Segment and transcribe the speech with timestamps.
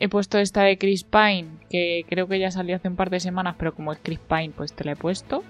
[0.00, 3.20] he puesto esta de Chris Pine, que creo que ya salió hace un par de
[3.20, 5.42] semanas, pero como es Chris Pine, pues te la he puesto.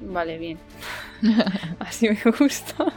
[0.00, 0.58] Vale, bien.
[1.78, 2.92] Así me gusta.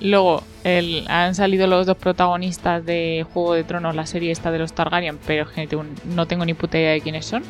[0.00, 4.58] Luego el, han salido los dos protagonistas de Juego de Tronos, la serie esta de
[4.60, 5.68] los Targaryen, pero que
[6.04, 7.42] no tengo ni puta idea de quiénes son.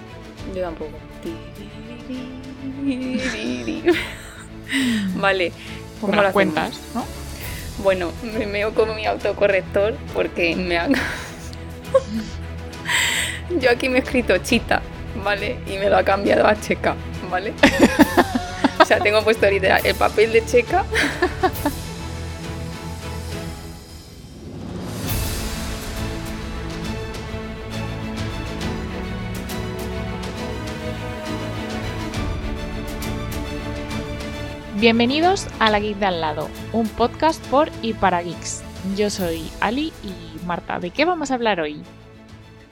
[0.54, 0.92] Yo tampoco.
[5.16, 5.52] vale.
[6.00, 7.27] ¿Cómo las cuentas, ¿no?
[7.82, 10.88] Bueno, me meo como mi autocorrector porque me ha...
[13.60, 14.82] Yo aquí me he escrito chita,
[15.24, 15.58] ¿vale?
[15.66, 16.96] Y me lo ha cambiado a checa,
[17.30, 17.54] ¿vale?
[18.80, 20.84] o sea, tengo puesto ahorita el papel de checa
[34.80, 38.62] Bienvenidos a La Geek de al lado, un podcast por y para geeks.
[38.96, 41.82] Yo soy Ali y Marta, ¿de qué vamos a hablar hoy?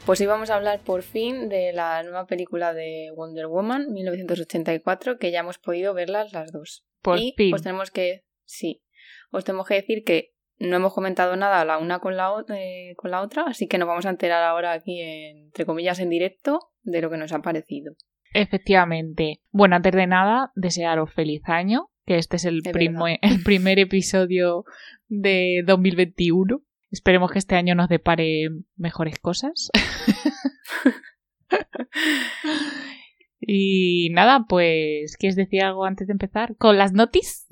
[0.05, 5.19] Pues hoy vamos a hablar por fin de la nueva película de Wonder Woman 1984,
[5.19, 6.87] que ya hemos podido verlas las dos.
[7.03, 7.53] Por y fin.
[7.53, 8.85] Os tenemos que, sí,
[9.33, 13.11] os tenemos que decir que no hemos comentado nada la una con la, eh, con
[13.11, 17.03] la otra, así que nos vamos a enterar ahora aquí, entre comillas, en directo de
[17.03, 17.95] lo que nos ha parecido.
[18.33, 19.41] Efectivamente.
[19.51, 24.65] Bueno, antes de nada, desearos feliz año, que este es el, el primer episodio
[25.09, 26.63] de 2021.
[26.91, 29.71] Esperemos que este año nos depare mejores cosas.
[33.41, 36.57] y nada, pues, ¿quieres decir algo antes de empezar?
[36.57, 37.49] ¿Con las notis?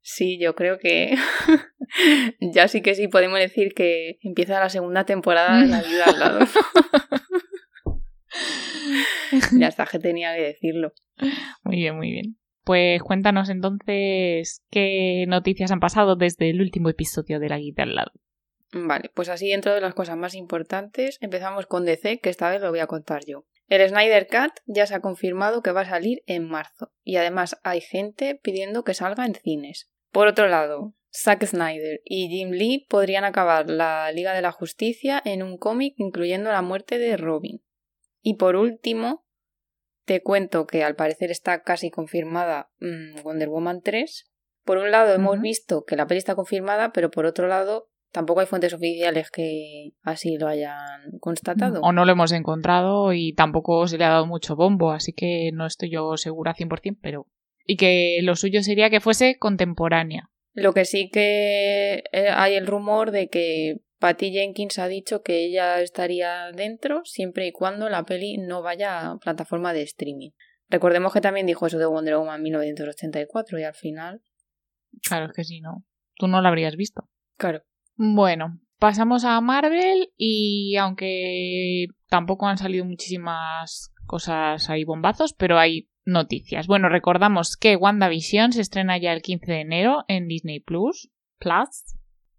[0.00, 1.14] Sí, yo creo que
[2.40, 6.18] ya sí que sí podemos decir que empieza la segunda temporada de La vida al
[6.18, 6.40] lado.
[9.58, 10.94] ya está, que tenía que decirlo.
[11.62, 12.41] Muy bien, muy bien.
[12.64, 17.96] Pues cuéntanos entonces qué noticias han pasado desde el último episodio de La Guita al
[17.96, 18.12] lado.
[18.72, 22.60] Vale, pues así dentro de las cosas más importantes empezamos con DC, que esta vez
[22.60, 23.44] lo voy a contar yo.
[23.68, 27.58] El Snyder Cut ya se ha confirmado que va a salir en marzo y además
[27.64, 29.90] hay gente pidiendo que salga en cines.
[30.10, 35.20] Por otro lado, Zack Snyder y Jim Lee podrían acabar la Liga de la Justicia
[35.24, 37.62] en un cómic incluyendo la muerte de Robin.
[38.22, 39.26] Y por último,
[40.04, 44.30] te cuento que al parecer está casi confirmada mm, Wonder Woman 3.
[44.64, 48.40] Por un lado hemos visto que la peli está confirmada, pero por otro lado tampoco
[48.40, 51.80] hay fuentes oficiales que así lo hayan constatado.
[51.80, 55.50] O no lo hemos encontrado y tampoco se le ha dado mucho bombo, así que
[55.52, 57.26] no estoy yo segura 100%, pero...
[57.64, 60.30] Y que lo suyo sería que fuese contemporánea.
[60.52, 65.44] Lo que sí que eh, hay el rumor de que Patty Jenkins ha dicho que
[65.44, 70.30] ella estaría dentro siempre y cuando la peli no vaya a plataforma de streaming.
[70.68, 74.20] Recordemos que también dijo eso de Wonder Woman 1984 y al final.
[75.06, 75.84] Claro, es que sí, ¿no?
[76.16, 77.08] Tú no la habrías visto.
[77.38, 77.62] Claro.
[77.94, 85.88] Bueno, pasamos a Marvel y aunque tampoco han salido muchísimas cosas ahí bombazos, pero hay
[86.04, 86.66] noticias.
[86.66, 91.08] Bueno, recordamos que WandaVision se estrena ya el 15 de enero en Disney Plus.
[91.38, 91.84] Plus.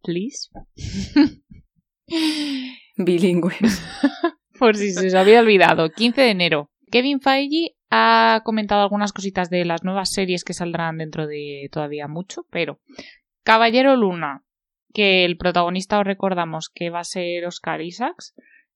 [0.04, 0.50] Please.
[2.98, 3.82] Bilingües.
[4.60, 5.90] Por si se os había olvidado.
[5.90, 6.72] 15 de enero.
[6.92, 12.08] Kevin Feige ha comentado algunas cositas de las nuevas series que saldrán dentro de todavía
[12.08, 12.80] mucho, pero
[13.44, 14.44] Caballero Luna,
[14.94, 18.36] que el protagonista os recordamos que va a ser Oscar Isaacs,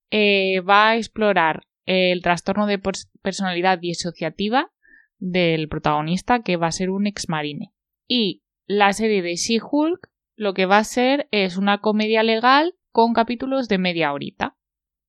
[0.10, 2.82] eh, va a explorar el trastorno de
[3.22, 4.72] personalidad disociativa
[5.20, 7.72] del protagonista, que va a ser un ex marine.
[8.08, 13.14] Y la serie de She-Hulk lo que va a ser es una comedia legal con
[13.14, 14.58] capítulos de media horita.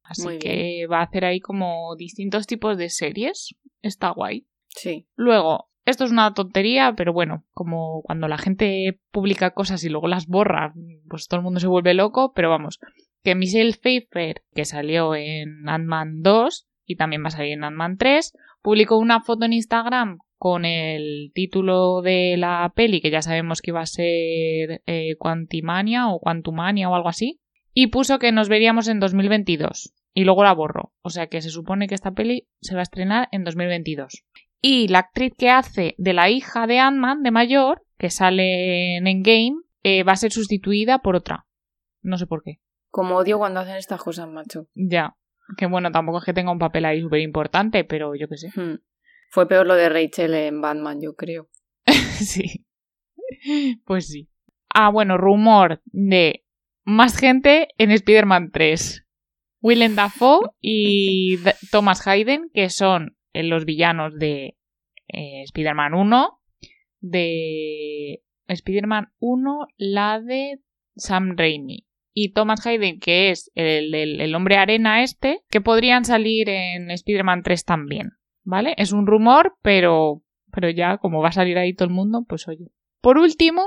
[0.02, 3.56] Así que va a hacer ahí como distintos tipos de series.
[3.80, 4.46] Está guay.
[4.68, 5.06] Sí.
[5.16, 10.06] Luego, esto es una tontería, pero bueno, como cuando la gente publica cosas y luego
[10.06, 10.74] las borra,
[11.08, 12.78] pues todo el mundo se vuelve loco, pero vamos,
[13.24, 17.96] que Michelle Pfeiffer, que salió en Ant-Man 2 y también va a salir en Ant-Man
[17.96, 23.62] 3, publicó una foto en Instagram con el título de la peli, que ya sabemos
[23.62, 27.40] que iba a ser eh, Quantimania o Quantumania o algo así,
[27.74, 29.94] y puso que nos veríamos en 2022.
[30.14, 30.92] Y luego la borró.
[31.02, 34.24] O sea que se supone que esta peli se va a estrenar en 2022.
[34.60, 39.06] Y la actriz que hace de la hija de Ant-Man, de mayor, que sale en
[39.06, 41.46] Endgame, eh, va a ser sustituida por otra.
[42.02, 42.60] No sé por qué.
[42.90, 44.66] Como odio cuando hacen estas cosas, macho.
[44.74, 45.16] Ya.
[45.56, 48.48] Que bueno, tampoco es que tenga un papel ahí súper importante, pero yo qué sé.
[48.54, 48.80] Hmm.
[49.30, 51.48] Fue peor lo de Rachel en Batman, yo creo.
[51.86, 52.66] sí.
[53.84, 54.28] Pues sí.
[54.74, 56.44] Ah, bueno, rumor de
[56.88, 59.04] más gente en Spider-Man 3.
[59.60, 61.36] Willem Dafoe y
[61.70, 64.56] Thomas Hayden, que son eh, los villanos de
[65.08, 66.40] eh, Spider-Man 1,
[67.00, 70.60] de Spider-Man 1, la de
[70.96, 76.06] Sam Raimi, y Thomas Hayden, que es el, el, el hombre arena este, que podrían
[76.06, 78.12] salir en Spider-Man 3 también,
[78.44, 78.74] ¿vale?
[78.78, 82.48] Es un rumor, pero, pero ya como va a salir ahí todo el mundo, pues
[82.48, 82.70] oye.
[83.00, 83.62] Por último,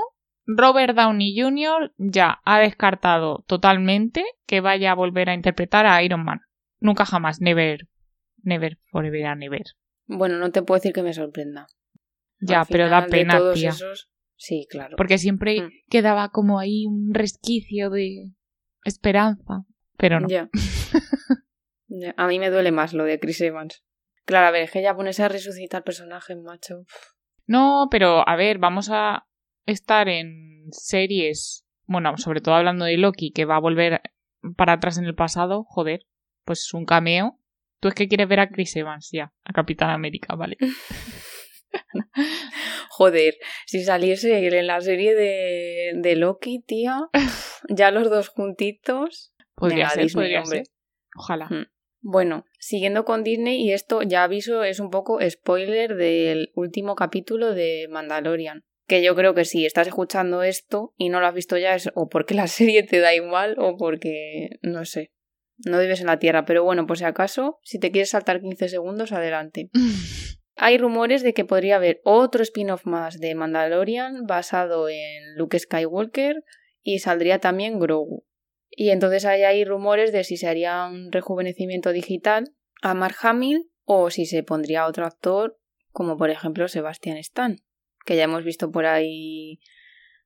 [0.46, 1.92] Robert Downey Jr.
[1.98, 6.40] ya ha descartado totalmente que vaya a volver a interpretar a Iron Man.
[6.80, 7.88] Nunca jamás, never,
[8.42, 9.62] never, forever and never.
[10.06, 11.66] Bueno, no te puedo decir que me sorprenda.
[12.40, 13.70] Ya, Al pero da pena, tía.
[13.70, 14.96] esos- Sí, claro.
[14.96, 15.70] Porque siempre Mm.
[15.88, 18.32] quedaba como ahí un resquicio de
[18.84, 19.64] esperanza.
[19.96, 20.26] Pero no.
[20.28, 20.48] Ya.
[21.86, 23.84] Ya, A mí me duele más lo de Chris Evans.
[24.24, 26.84] Claro, a ver, es que ya pones a resucitar personajes, macho.
[27.46, 29.26] No, pero a ver, vamos a
[29.66, 31.64] estar en series.
[31.86, 34.00] Bueno, sobre todo hablando de Loki, que va a volver
[34.56, 35.64] para atrás en el pasado.
[35.64, 36.06] Joder,
[36.44, 37.38] pues es un cameo.
[37.80, 40.56] Tú es que quieres ver a Chris Evans ya, a Capitán América, ¿vale?
[42.90, 43.34] Joder,
[43.66, 47.08] si saliese en la serie de, de Loki, tía,
[47.68, 49.34] ya los dos juntitos.
[49.54, 50.64] Podría ser, Disney, podría hombre.
[50.64, 50.74] ser.
[51.16, 51.46] Ojalá.
[51.46, 51.66] Mm.
[52.02, 57.54] Bueno, siguiendo con Disney, y esto ya aviso, es un poco spoiler del último capítulo
[57.54, 58.64] de Mandalorian.
[58.86, 61.90] Que yo creo que si estás escuchando esto y no lo has visto ya es
[61.94, 65.12] o porque la serie te da igual o porque, no sé,
[65.64, 66.44] no vives en la Tierra.
[66.44, 69.70] Pero bueno, por si acaso, si te quieres saltar 15 segundos, adelante.
[70.56, 76.44] Hay rumores de que podría haber otro spin-off más de Mandalorian basado en Luke Skywalker
[76.82, 78.26] y saldría también Grogu.
[78.68, 83.70] Y entonces ahí hay rumores de si se haría un rejuvenecimiento digital a Mark Hamill
[83.84, 85.58] o si se pondría otro actor
[85.92, 87.58] como por ejemplo Sebastian Stan,
[88.04, 89.60] que ya hemos visto por ahí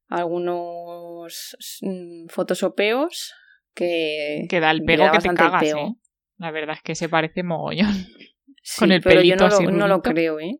[0.08, 3.34] algunos mm, fotosopeos
[3.74, 5.80] que, que da el pego da que te cagas, pego.
[5.80, 5.94] ¿eh?
[6.38, 7.92] La verdad es que se parece mogollón.
[8.68, 10.58] Sí, con el pero yo pelito no lo, así no lo creo, ¿eh?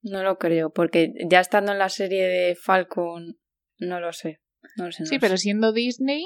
[0.00, 3.38] No lo creo, porque ya estando en la serie de Falcon,
[3.76, 4.40] no lo sé.
[4.78, 5.42] No lo sé, no Sí, lo pero sé.
[5.42, 6.24] siendo Disney,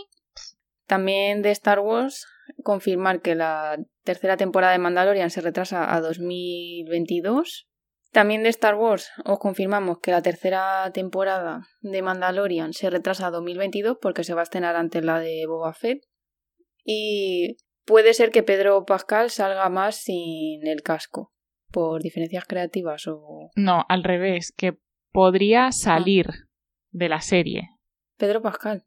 [0.86, 2.26] También de Star Wars,
[2.62, 7.66] confirmar que la tercera temporada de Mandalorian se retrasa a 2022.
[8.16, 13.30] También de Star Wars, os confirmamos que la tercera temporada de Mandalorian se retrasa a
[13.30, 16.02] 2022 porque se va a estrenar antes la de Boba Fett.
[16.82, 21.34] Y puede ser que Pedro Pascal salga más sin el casco,
[21.70, 23.50] por diferencias creativas o...
[23.54, 24.78] no, al revés, que
[25.12, 26.30] podría salir
[26.92, 27.69] de la serie.
[28.16, 28.86] Pedro Pascal.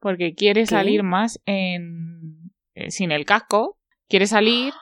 [0.00, 4.74] Porque quiere salir más en eh, sin el casco, quiere salir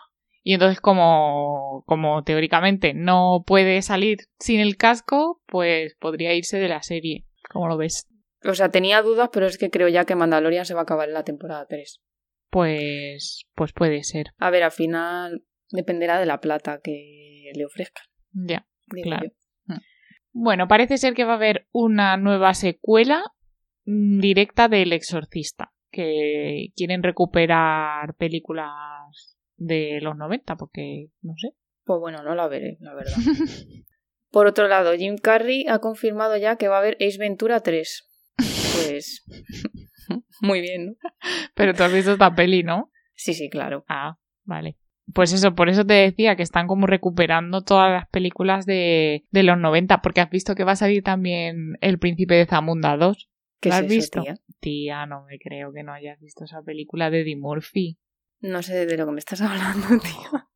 [0.42, 6.68] y entonces como como teóricamente no puede salir sin el casco, pues podría irse de
[6.68, 7.26] la serie.
[7.50, 8.08] ¿Cómo lo ves?
[8.44, 11.08] O sea, tenía dudas, pero es que creo ya que Mandalorian se va a acabar
[11.08, 12.00] en la temporada 3.
[12.50, 14.26] Pues pues puede ser.
[14.38, 18.04] A ver, al final dependerá de la plata que le ofrezcan.
[18.32, 18.66] Ya.
[18.88, 19.26] Claro.
[19.26, 19.76] yo.
[20.32, 23.22] Bueno, parece ser que va a haber una nueva secuela
[23.84, 29.36] mm, directa del Exorcista, que quieren recuperar películas
[29.66, 31.50] de los 90, porque no sé.
[31.84, 33.12] Pues bueno, no la veré, la verdad.
[34.30, 38.08] Por otro lado, Jim Carrey ha confirmado ya que va a haber Ace Ventura 3.
[38.36, 39.24] Pues.
[40.40, 40.92] Muy bien, ¿no?
[41.54, 42.90] Pero tú has visto esta peli, ¿no?
[43.14, 43.84] Sí, sí, claro.
[43.88, 44.76] Ah, vale.
[45.12, 49.42] Pues eso, por eso te decía que están como recuperando todas las películas de, de
[49.42, 53.28] los 90, porque has visto que va a salir también El Príncipe de Zamunda 2.
[53.60, 54.22] ¿Qué ¿Lo es has eso, visto?
[54.22, 54.34] tía?
[54.60, 57.98] Tía, no me creo que no hayas visto esa película de Eddie Murphy.
[58.42, 60.48] No sé de lo que me estás hablando, tío.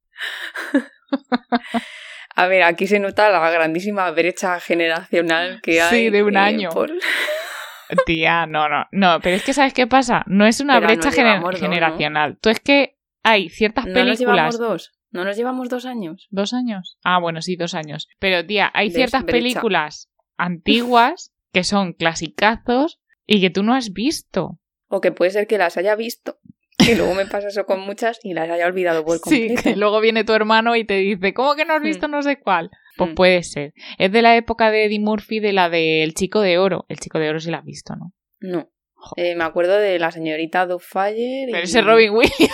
[2.35, 6.05] A ver, aquí se nota la grandísima brecha generacional que hay.
[6.07, 6.71] Sí, de un eh, año.
[6.71, 6.93] por-
[8.07, 10.25] Tía, no, no, no, pero es que ¿sabes qué pasa?
[10.27, 12.37] No es una Pero brecha generacional.
[12.41, 14.59] Tú es que hay ciertas ¿No nos llevamos películas...
[14.59, 14.93] dos?
[15.13, 16.27] ¿No nos llevamos dos años?
[16.31, 16.99] ¿Dos años?
[17.05, 18.09] Ah, bueno, sí, dos años.
[18.19, 19.33] Pero, tía, hay ciertas brecha.
[19.39, 24.59] películas antiguas que son clasicazos y que tú no has visto.
[24.89, 26.39] O que puede ser que las haya visto.
[26.79, 29.63] Que luego me pasa eso con muchas y las haya olvidado por Sí, completo.
[29.63, 32.39] que luego viene tu hermano y te dice, ¿cómo que no has visto no sé
[32.39, 32.71] cuál?
[32.97, 33.15] Pues Hmm.
[33.15, 33.73] puede ser.
[33.99, 36.85] Es de la época de Eddie Murphy, de la del Chico de Oro.
[36.89, 38.13] El Chico de Oro sí la has visto, ¿no?
[38.41, 38.71] No.
[39.17, 41.47] Eh, me acuerdo de la señorita Doubtfire.
[41.47, 41.63] Pero y...
[41.65, 42.53] ese Robin Williams.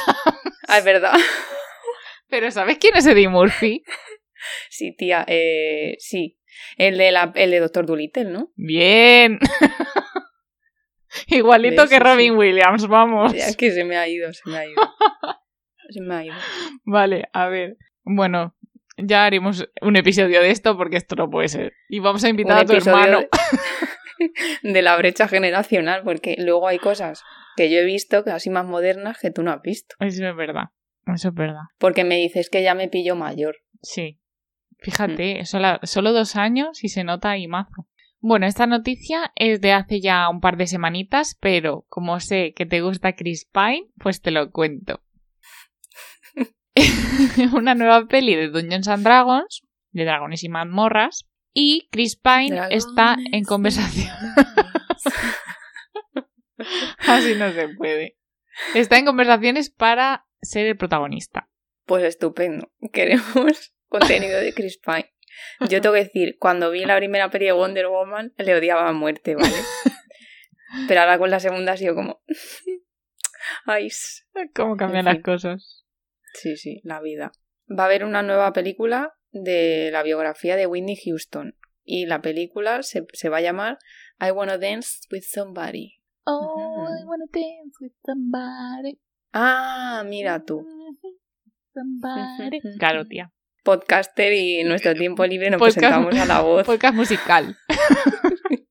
[0.69, 1.13] Ah, es verdad.
[2.29, 3.83] Pero ¿sabes quién es Eddie Murphy?
[4.71, 5.25] Sí, tía.
[5.29, 6.37] Eh, sí.
[6.77, 8.51] El de, la, el de Doctor Dolittle, ¿no?
[8.57, 9.39] Bien.
[11.27, 12.37] Igualito que Robin sí.
[12.39, 13.33] Williams, vamos.
[13.35, 14.83] Ya, Es que se me ha ido, se me ha ido.
[15.91, 16.35] Se me ha ido.
[16.85, 17.77] Vale, a ver.
[18.03, 18.55] Bueno,
[18.97, 21.75] ya haremos un episodio de esto porque esto no puede ser.
[21.89, 23.21] Y vamos a invitar Un a tu hermano.
[23.21, 23.29] de-
[24.73, 27.23] de la brecha generacional, porque luego hay cosas
[27.57, 29.95] que yo he visto, que así más modernas, que tú no has visto.
[30.01, 30.67] Eso es verdad.
[31.13, 31.65] Eso es verdad.
[31.79, 33.57] Porque me dices que ya me pillo mayor.
[33.83, 34.19] Sí.
[34.79, 37.87] Fíjate, solo, solo dos años y se nota ahí mazo.
[38.25, 42.67] Bueno, esta noticia es de hace ya un par de semanitas, pero como sé que
[42.67, 45.03] te gusta Chris Pine, pues te lo cuento.
[47.53, 53.17] Una nueva peli de Dungeons and Dragons, de dragones y mazmorras, y Chris Pine está
[53.33, 54.17] en conversación.
[56.99, 58.19] Así no se puede.
[58.77, 61.51] Está en conversaciones para ser el protagonista.
[61.87, 62.71] Pues estupendo.
[62.93, 65.12] Queremos contenido de Chris Pine.
[65.69, 68.93] Yo tengo que decir, cuando vi la primera peli de Wonder Woman, le odiaba a
[68.93, 69.49] muerte, ¿vale?
[70.89, 72.23] Pero ahora con la segunda ha sido como.
[73.67, 73.89] Ay,
[74.55, 75.85] ¿Cómo cambian las cosas?
[76.35, 77.33] Sí, sí, la vida.
[77.69, 81.57] Va a haber una nueva película de la biografía de Whitney Houston.
[81.85, 83.79] Y la película se, se va a llamar
[84.21, 86.03] I Wanna Dance with Somebody.
[86.25, 89.01] Oh, I wanna dance with somebody.
[89.33, 90.65] Ah, mira tú.
[91.75, 92.61] Somebody.
[92.79, 96.65] Claro, tía podcaster y en nuestro tiempo libre nos presentamos a la voz.
[96.65, 97.57] Podcast musical.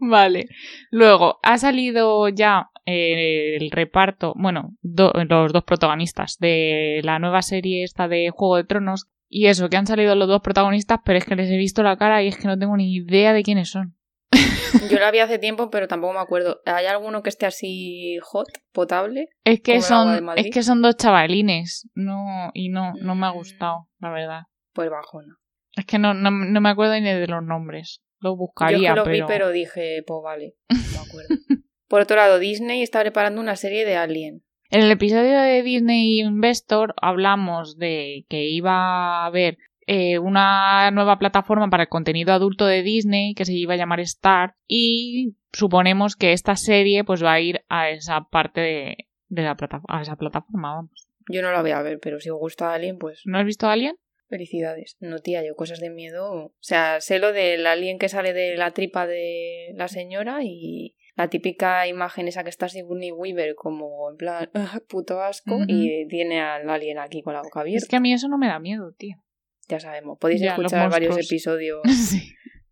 [0.00, 0.48] Vale.
[0.90, 7.84] Luego, ha salido ya eh, el reparto, bueno, los dos protagonistas de la nueva serie
[7.84, 9.08] esta de Juego de Tronos.
[9.28, 11.96] Y eso, que han salido los dos protagonistas, pero es que les he visto la
[11.96, 13.96] cara y es que no tengo ni idea de quiénes son.
[14.90, 16.60] Yo la vi hace tiempo, pero tampoco me acuerdo.
[16.66, 19.28] ¿Hay alguno que esté así hot, potable?
[19.44, 23.34] Es que son, es que son dos chavalines, no, y no, no me ha mm.
[23.34, 24.42] gustado, la verdad.
[24.72, 25.38] Pues bajona.
[25.76, 28.02] Es que no, no, me acuerdo ni de los nombres.
[28.20, 28.90] Lo buscaría.
[28.90, 31.28] Yo lo vi, pero dije, pues vale, no me acuerdo.
[31.88, 34.42] Por otro lado, Disney está preparando una serie de Alien.
[34.70, 41.18] En el episodio de Disney Investor hablamos de que iba a haber eh, una nueva
[41.18, 46.16] plataforma para el contenido adulto de Disney que se iba a llamar Star y suponemos
[46.16, 50.16] que esta serie pues va a ir a esa parte de, la plataforma, a esa
[50.16, 51.08] plataforma, vamos.
[51.28, 53.22] Yo no la voy a ver, pero si os gusta Alien, pues...
[53.24, 53.96] ¿No has visto Alien?
[54.28, 54.96] Felicidades.
[55.00, 56.32] No, tía, yo cosas de miedo...
[56.32, 60.96] O sea, sé lo del alien que sale de la tripa de la señora y
[61.14, 64.50] la típica imagen esa que está Sigourney Weaver como en plan
[64.88, 67.84] puto asco y tiene al alien aquí con la boca abierta.
[67.84, 69.23] Es que a mí eso no me da miedo, tío
[69.68, 70.18] ya sabemos.
[70.18, 71.82] Podéis escuchar varios episodios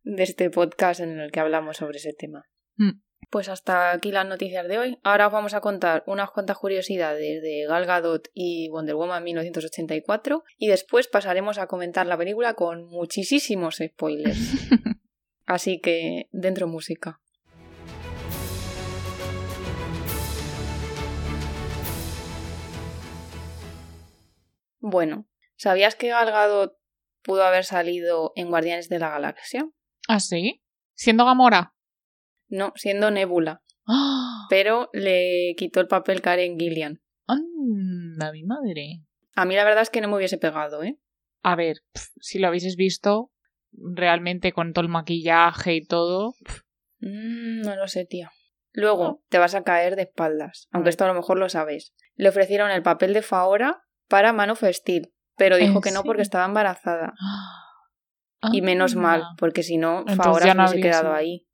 [0.02, 2.48] de este podcast en el que hablamos sobre ese tema.
[2.76, 3.00] Mm.
[3.30, 4.98] Pues hasta aquí las noticias de hoy.
[5.02, 10.44] Ahora os vamos a contar unas cuantas curiosidades de Gal Gadot y Wonder Woman 1984
[10.58, 14.38] y después pasaremos a comentar la película con muchísimos spoilers.
[15.46, 17.20] Así que dentro música.
[24.80, 26.81] Bueno, ¿sabías que Gal Gadot
[27.22, 29.68] pudo haber salido en Guardianes de la Galaxia.
[30.08, 30.62] ¿Ah, sí?
[30.94, 31.74] ¿Siendo Gamora?
[32.48, 33.62] No, siendo Nebula.
[33.86, 34.46] ¡Ah!
[34.50, 37.02] Pero le quitó el papel Karen Gillian.
[37.26, 39.02] ¡Anda, mi madre!
[39.34, 40.98] A mí la verdad es que no me hubiese pegado, ¿eh?
[41.42, 41.78] A ver,
[42.20, 43.32] si lo habéis visto,
[43.72, 46.34] realmente con todo el maquillaje y todo.
[47.00, 48.30] Mm, no lo sé, tía.
[48.72, 51.92] Luego te vas a caer de espaldas, aunque esto a lo mejor lo sabes.
[52.14, 56.22] Le ofrecieron el papel de Faora para Man of Steel, pero dijo que no porque
[56.22, 57.14] estaba embarazada.
[58.52, 61.46] y menos mal, porque si no, ahora no hubiese quedado ahí.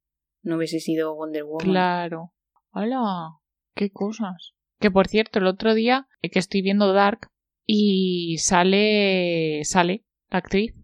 [0.43, 1.67] No hubiese sido Wonder Woman.
[1.67, 2.33] Claro.
[2.73, 3.39] ¡Hola!
[3.75, 4.55] ¡Qué cosas!
[4.79, 7.31] Que por cierto, el otro día que estoy viendo Dark
[7.67, 9.63] y sale.
[9.65, 10.75] sale la actriz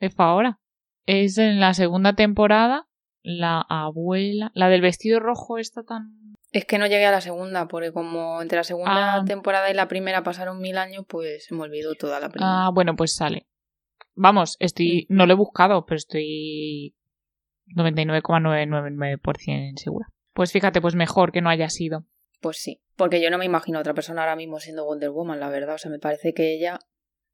[0.00, 0.60] de Faora.
[1.06, 2.88] Es en la segunda temporada
[3.22, 4.50] la abuela.
[4.54, 6.17] La del vestido rojo está tan
[6.50, 9.24] es que no llegué a la segunda, porque como entre la segunda ah.
[9.24, 12.66] temporada y la primera pasaron mil años, pues se me olvidó toda la primera.
[12.66, 13.46] Ah, bueno, pues sale.
[14.14, 16.94] Vamos, estoy, no lo he buscado, pero estoy
[17.76, 20.06] 99,999% segura.
[20.32, 22.06] Pues fíjate, pues mejor que no haya sido.
[22.40, 25.40] Pues sí, porque yo no me imagino a otra persona ahora mismo siendo Wonder Woman,
[25.40, 25.74] la verdad.
[25.74, 26.78] O sea, me parece que ella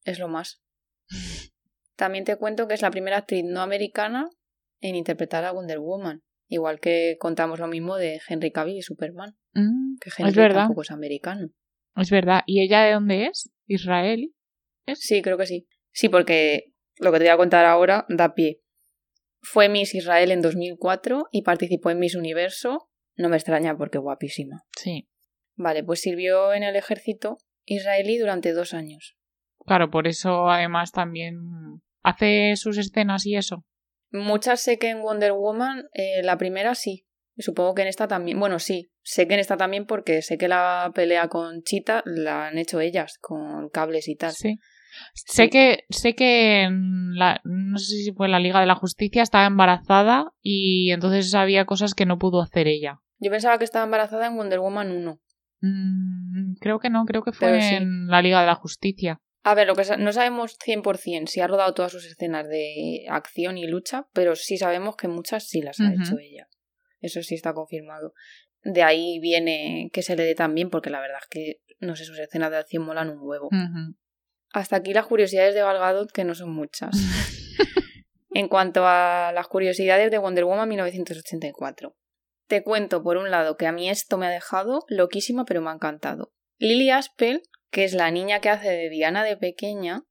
[0.04, 0.62] es lo más.
[1.96, 4.28] También te cuento que es la primera actriz no americana
[4.80, 6.22] en interpretar a Wonder Woman.
[6.48, 9.36] Igual que contamos lo mismo de Henry Cavill y Superman.
[9.54, 10.60] Mm, que Henry es verdad.
[10.62, 11.48] tampoco es americano.
[11.96, 12.42] Es verdad.
[12.46, 13.50] ¿Y ella de dónde es?
[13.66, 14.32] ¿Israel?
[14.94, 15.66] Sí, creo que sí.
[15.92, 18.60] Sí, porque lo que te voy a contar ahora da pie.
[19.40, 22.88] Fue Miss Israel en 2004 y participó en Miss Universo.
[23.16, 24.62] No me extraña porque guapísima.
[24.76, 25.08] Sí.
[25.56, 29.16] Vale, pues sirvió en el ejército israelí durante dos años.
[29.66, 31.36] Claro, por eso además también
[32.02, 33.64] hace sus escenas y eso.
[34.14, 37.04] Muchas sé que en Wonder Woman, eh, la primera sí.
[37.36, 38.38] Supongo que en esta también.
[38.38, 42.46] Bueno, sí, sé que en esta también porque sé que la pelea con Chita la
[42.46, 44.30] han hecho ellas, con cables y tal.
[44.30, 44.60] Sí.
[45.14, 48.76] Sé que, sé que en la, no sé si fue en la Liga de la
[48.76, 53.00] Justicia estaba embarazada y entonces había cosas que no pudo hacer ella.
[53.18, 55.20] Yo pensaba que estaba embarazada en Wonder Woman 1.
[55.60, 59.20] Mm, creo que no, creo que fue en la Liga de la Justicia.
[59.46, 63.58] A ver, lo que no sabemos 100% si ha rodado todas sus escenas de acción
[63.58, 66.48] y lucha, pero sí sabemos que muchas sí las ha hecho ella.
[67.00, 68.14] Eso sí está confirmado.
[68.62, 71.94] De ahí viene que se le dé tan bien, porque la verdad es que, no
[71.94, 73.50] sé, sus escenas de acción molan un huevo.
[74.54, 76.96] Hasta aquí las curiosidades de Gal Gadot, que no son muchas.
[78.30, 81.94] en cuanto a las curiosidades de Wonder Woman 1984.
[82.46, 85.70] Te cuento, por un lado, que a mí esto me ha dejado loquísima, pero me
[85.70, 86.33] ha encantado.
[86.58, 90.04] Lily Aspel, que es la niña que hace de Diana de pequeña,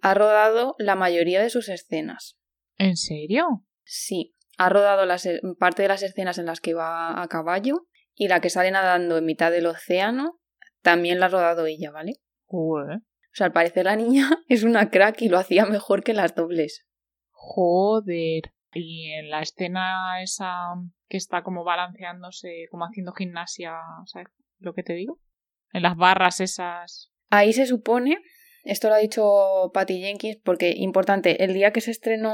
[0.00, 2.36] ha rodado la mayoría de sus escenas.
[2.78, 3.64] ¿En serio?
[3.84, 7.86] Sí, ha rodado las, e- parte de las escenas en las que va a caballo
[8.14, 10.40] y la que sale nadando en mitad del océano
[10.82, 12.14] también la ha rodado ella, ¿vale?
[13.32, 16.34] O sea, al parecer la niña es una crack y lo hacía mejor que las
[16.34, 16.86] dobles.
[17.30, 18.52] Joder.
[18.74, 20.74] Y en la escena esa
[21.08, 23.74] que está como balanceándose, como haciendo gimnasia,
[24.06, 25.20] ¿sabes lo que te digo?
[25.72, 27.10] En las barras esas.
[27.30, 28.18] Ahí se supone,
[28.64, 32.32] esto lo ha dicho Patty Jenkins, porque importante, el día que se estrenó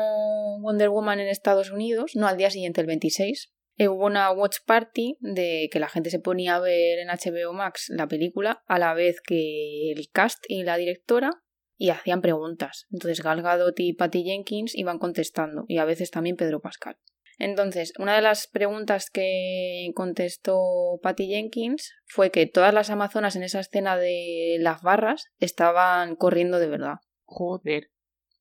[0.60, 4.56] Wonder Woman en Estados Unidos, no al día siguiente, el 26, eh, hubo una watch
[4.66, 8.78] party de que la gente se ponía a ver en HBO Max la película a
[8.78, 11.30] la vez que el cast y la directora
[11.76, 12.86] y hacían preguntas.
[12.90, 16.98] Entonces Gal Gadot y Patty Jenkins iban contestando y a veces también Pedro Pascal.
[17.38, 20.58] Entonces, una de las preguntas que contestó
[21.02, 26.58] Patty Jenkins fue que todas las amazonas en esa escena de las barras estaban corriendo
[26.58, 26.96] de verdad.
[27.24, 27.90] Joder.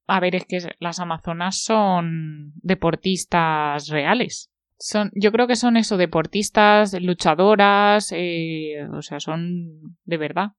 [0.07, 4.49] A ver, es que las amazonas son deportistas reales.
[4.79, 10.49] Son, yo creo que son eso, deportistas, luchadoras, eh, o sea, son de verdad.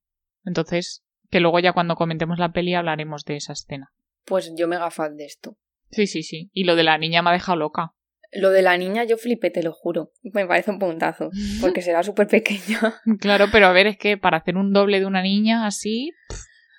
[0.44, 3.90] Entonces, que luego ya cuando comentemos la peli hablaremos de esa escena.
[4.24, 5.56] Pues yo mega fan de esto.
[5.90, 6.50] Sí, sí, sí.
[6.52, 7.94] Y lo de la niña me ha dejado loca.
[8.30, 10.12] Lo de la niña yo flipé, te lo juro.
[10.22, 11.30] Me parece un puntazo,
[11.60, 13.00] porque será súper pequeña.
[13.20, 16.12] Claro, pero a ver, es que para hacer un doble de una niña así,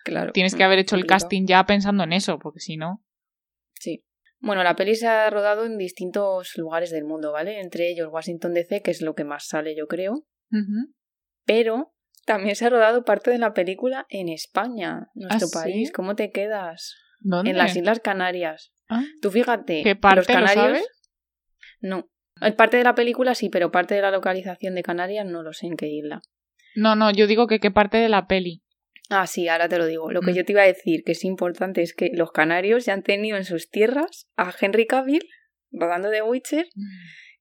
[0.06, 0.32] claro.
[0.32, 3.04] tienes que haber hecho el casting ya pensando en eso, porque si no.
[3.80, 4.06] Sí.
[4.42, 7.60] Bueno, la peli se ha rodado en distintos lugares del mundo, ¿vale?
[7.60, 10.26] Entre ellos Washington DC, que es lo que más sale, yo creo.
[11.46, 11.94] Pero
[12.26, 15.58] también se ha rodado parte de la película en España, nuestro ¿Ah, sí?
[15.58, 15.92] país.
[15.92, 16.96] ¿Cómo te quedas?
[17.20, 17.52] ¿Dónde?
[17.52, 18.72] En las Islas Canarias.
[18.88, 19.04] Ah.
[19.22, 19.84] Tú fíjate.
[19.84, 20.64] ¿Qué parte los lo canarios.
[20.64, 20.88] sabes?
[21.82, 22.10] No.
[22.42, 25.54] Eh, Parte de la película sí, pero parte de la localización de Canarias no lo
[25.54, 26.22] sé en qué isla.
[26.76, 28.62] No, no, yo digo que qué parte de la peli.
[29.10, 30.12] Ah, sí, ahora te lo digo.
[30.12, 30.36] Lo que Mm.
[30.36, 33.38] yo te iba a decir, que es importante, es que los canarios ya han tenido
[33.38, 35.28] en sus tierras a Henry Cavill,
[35.72, 36.68] rodando de Witcher,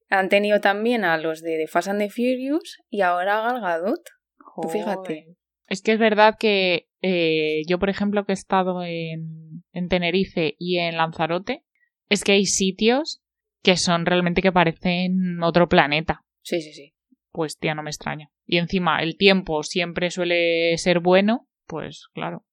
[0.09, 3.61] han tenido también a los de The Fast and the Furious y ahora a Gal
[3.61, 4.01] Gadot.
[4.73, 5.37] Fíjate.
[5.67, 10.55] Es que es verdad que eh, yo, por ejemplo, que he estado en, en Tenerife
[10.59, 11.63] y en Lanzarote,
[12.09, 13.21] es que hay sitios
[13.63, 16.25] que son realmente que parecen otro planeta.
[16.43, 16.95] Sí, sí, sí.
[17.31, 18.31] Pues tía, no me extraña.
[18.47, 22.45] Y encima el tiempo siempre suele ser bueno, pues claro.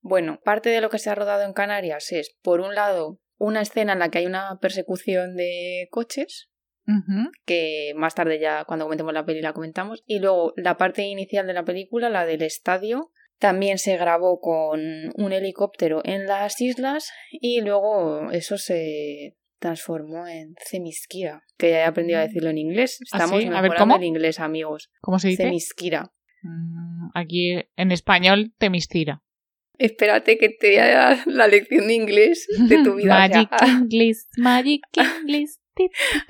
[0.00, 3.60] Bueno, parte de lo que se ha rodado en Canarias es, por un lado, una
[3.60, 6.50] escena en la que hay una persecución de coches,
[7.44, 11.46] que más tarde ya cuando comentemos la peli la comentamos, y luego la parte inicial
[11.46, 14.80] de la película, la del estadio, también se grabó con
[15.14, 21.84] un helicóptero en las islas y luego eso se transformó en Cemiskira, que ya he
[21.84, 22.98] aprendido a decirlo en inglés.
[23.12, 23.46] ¿Ah, Estamos sí?
[23.48, 23.96] A ver, mejorando ¿cómo?
[23.96, 24.90] el inglés, amigos.
[25.00, 25.44] ¿Cómo se dice?
[25.44, 26.12] Cemiskira.
[26.42, 29.22] Mm, Aquí en español, Temistira.
[29.78, 33.14] Espérate que te voy a dar la lección de inglés de tu vida.
[33.28, 35.50] Magic English, Magic English.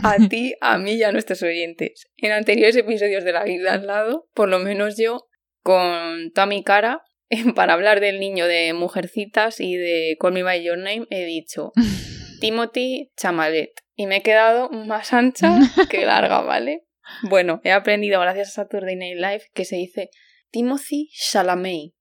[0.02, 2.06] a ti, a mí y a nuestros oyentes.
[2.18, 5.26] En anteriores episodios de La Vida al lado, por lo menos yo,
[5.62, 7.02] con toda mi cara,
[7.54, 11.72] para hablar del niño de Mujercitas y de Call Me By Your Name, he dicho
[12.40, 13.72] Timothy Chamalet.
[13.94, 15.58] Y me he quedado más ancha
[15.90, 16.84] que larga, ¿vale?
[17.22, 20.10] Bueno, he aprendido gracias a Saturday Night Live que se dice
[20.50, 21.92] Timothy Chalamet.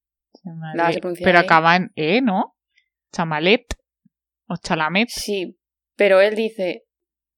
[0.43, 1.45] Pronunciar Pero ahí.
[1.45, 2.56] acaba en E, ¿no?
[3.12, 3.65] Chamalet
[4.47, 5.10] o Chalamet.
[5.10, 5.58] Sí,
[5.95, 6.84] pero él dice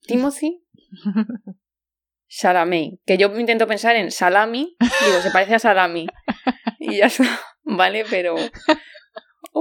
[0.02, 0.64] Timothy
[2.28, 3.00] Chalamet.
[3.06, 6.08] Que yo intento pensar en salami, digo, se parece a salami.
[6.82, 7.26] Y ya está,
[7.64, 8.06] ¿vale?
[8.10, 8.36] Pero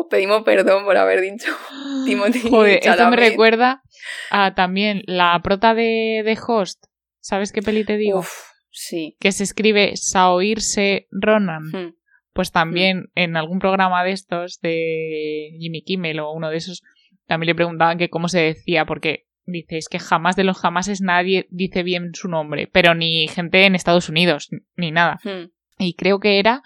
[0.01, 1.51] os pedimos perdón por haber dicho
[2.07, 3.83] Timothy Joder, esto me recuerda
[4.31, 6.85] a también la prota de, de Host.
[7.21, 8.21] ¿Sabes qué peli te digo?
[8.21, 8.33] Uf,
[8.71, 9.17] sí.
[9.21, 11.65] Que se escribe Saoirse Ronan.
[11.73, 11.95] Hmm.
[12.33, 16.83] Pues también en algún programa de estos de Jimmy Kimmel o uno de esos,
[17.27, 21.01] también le preguntaban que cómo se decía, porque dice, es que jamás de los jamases
[21.01, 25.19] nadie dice bien su nombre, pero ni gente en Estados Unidos, ni nada.
[25.25, 25.51] Hmm.
[25.79, 26.63] Y creo que era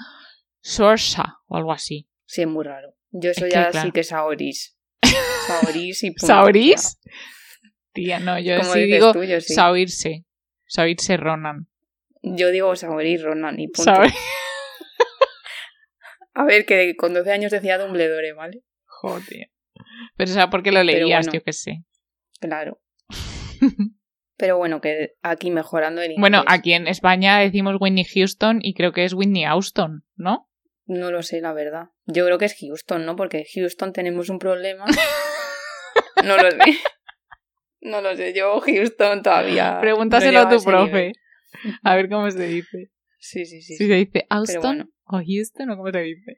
[0.60, 2.06] Sorsa o algo así.
[2.26, 2.94] Sí, es muy raro.
[3.12, 3.86] Yo eso Es ya que, claro.
[3.86, 4.76] sí que Saoris.
[5.46, 6.26] Saoris y punto.
[6.26, 6.98] ¿Saoris?
[7.92, 9.54] Tía, no, yo Como sí digo tú, yo sí.
[9.54, 10.24] Saoirse.
[10.66, 11.68] Saoirse Ronan.
[12.22, 13.92] Yo digo Saoris Ronan y punto.
[16.34, 18.62] A ver, que con 12 años decía Dumbledore, ¿vale?
[18.86, 19.50] Joder.
[20.16, 21.26] Pero o sea, ¿por qué lo leías?
[21.26, 21.32] bueno.
[21.38, 21.84] Yo qué sé.
[22.40, 22.80] Claro.
[24.38, 26.20] Pero bueno, que aquí mejorando el inglés.
[26.20, 30.48] Bueno, aquí en España decimos Whitney Houston y creo que es Whitney Houston, ¿no?
[30.86, 31.90] No lo sé, la verdad.
[32.06, 33.16] Yo creo que es Houston, ¿no?
[33.16, 34.84] Porque Houston tenemos un problema.
[36.24, 36.78] no lo sé.
[37.80, 39.78] No lo sé, yo Houston todavía.
[39.80, 40.86] Pregúntaselo no a tu profe.
[40.86, 41.12] nivel.
[41.82, 42.90] A ver cómo se dice.
[43.18, 43.76] Sí, sí, sí.
[43.76, 44.88] Si se dice Austin bueno.
[45.04, 46.36] o Houston o cómo se dice.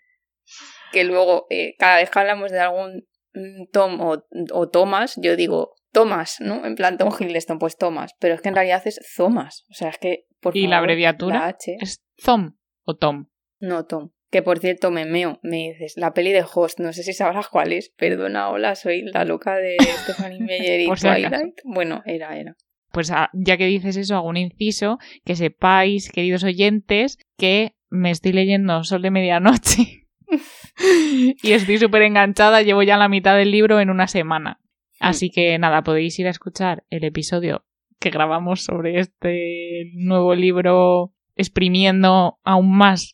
[0.92, 5.37] Que luego, eh, cada vez que hablamos de algún mm, Tom o, o Thomas, yo
[5.37, 6.66] digo Thomas, ¿no?
[6.66, 8.12] En plan Tom Hiddleston, pues Thomas.
[8.18, 9.64] Pero es que en realidad es Thomas.
[9.70, 11.38] O sea, es que, por ¿Y favor, la abreviatura?
[11.38, 11.77] la H.
[11.81, 13.29] ¿Es Tom o Tom?
[13.61, 14.11] No, Tom.
[14.35, 17.47] Que por cierto, me meo, me dices, la peli de Host, no sé si sabrás
[17.47, 17.90] cuál es.
[17.90, 20.87] Perdona, hola, soy la loca de Stephanie Meyer y.
[20.87, 21.61] Twilight.
[21.62, 22.57] Bueno, era, era.
[22.90, 28.11] Pues ah, ya que dices eso, hago un inciso, que sepáis, queridos oyentes, que me
[28.11, 30.09] estoy leyendo Sol de Medianoche
[31.40, 34.59] y estoy súper enganchada, llevo ya la mitad del libro en una semana.
[34.99, 37.64] Así que nada, podéis ir a escuchar el episodio
[38.01, 43.13] que grabamos sobre este nuevo libro exprimiendo aún más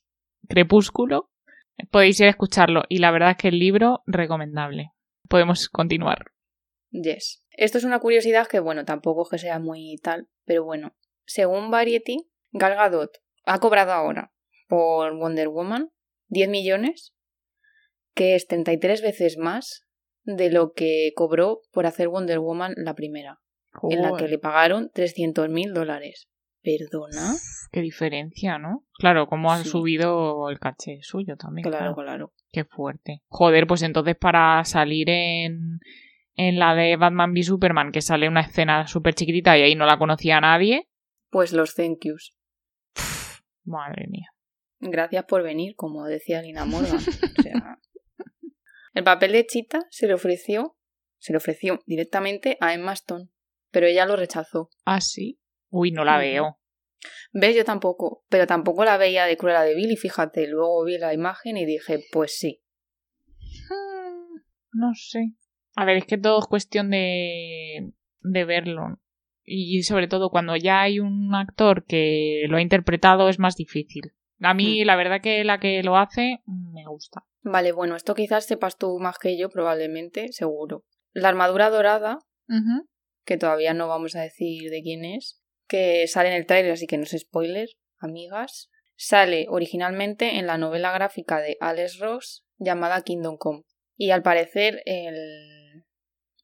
[0.50, 1.30] Crepúsculo.
[1.92, 4.90] Podéis ir a escucharlo y la verdad es que el libro recomendable.
[5.28, 6.32] Podemos continuar.
[6.90, 7.44] Yes.
[7.50, 10.96] Esto es una curiosidad que, bueno, tampoco es que sea muy tal, pero bueno.
[11.24, 14.32] Según Variety, Gal Gadot ha cobrado ahora
[14.66, 15.92] por Wonder Woman
[16.30, 17.14] 10 millones,
[18.14, 19.86] que es 33 veces más
[20.24, 23.40] de lo que cobró por hacer Wonder Woman la primera,
[23.88, 26.29] en la que le pagaron 300 mil dólares.
[26.62, 27.34] ¿Perdona?
[27.72, 28.84] Qué diferencia, ¿no?
[28.98, 29.68] Claro, como ha Sí.
[29.70, 31.68] subido el caché suyo también.
[31.68, 32.32] Claro, claro.
[32.52, 33.22] Qué fuerte.
[33.28, 35.78] Joder, pues entonces para salir en,
[36.34, 39.86] en la de Batman v Superman, que sale una escena súper chiquitita y ahí no
[39.86, 40.88] la conocía nadie.
[41.30, 42.34] Pues los thank yous.
[43.64, 44.28] Madre mía.
[44.80, 46.96] Gracias por venir, como decía Lina Morgan.
[46.96, 47.78] O sea,
[48.94, 50.76] el papel de Chita se le ofreció,
[51.18, 53.28] se le ofreció directamente a Emma Stone,
[53.70, 54.70] pero ella lo rechazó.
[54.84, 55.38] ¿Ah, sí?
[55.70, 56.58] Uy, no la veo.
[57.32, 57.56] ¿Ves?
[57.56, 61.14] Yo tampoco, pero tampoco la veía de Cruella de Vil y fíjate, luego vi la
[61.14, 62.62] imagen y dije, pues sí.
[63.68, 64.40] Hmm,
[64.72, 65.32] No sé.
[65.76, 69.00] A ver, es que todo es cuestión de, de verlo.
[69.44, 74.12] Y sobre todo cuando ya hay un actor que lo ha interpretado es más difícil.
[74.40, 77.24] A mí, la verdad que la que lo hace me gusta.
[77.42, 80.84] Vale, bueno, esto quizás sepas tú más que yo, probablemente, seguro.
[81.12, 82.18] La armadura dorada,
[83.24, 85.39] que todavía no vamos a decir de quién es,
[85.70, 90.58] que sale en el tráiler, así que no es spoiler, amigas, sale originalmente en la
[90.58, 93.62] novela gráfica de Alex Ross llamada Kingdom Come.
[93.96, 95.86] Y al parecer el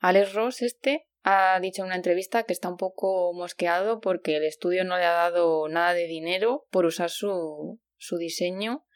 [0.01, 4.45] Alex Ross este ha dicho en una entrevista que está un poco mosqueado porque el
[4.45, 8.87] estudio no le ha dado nada de dinero por usar su, su diseño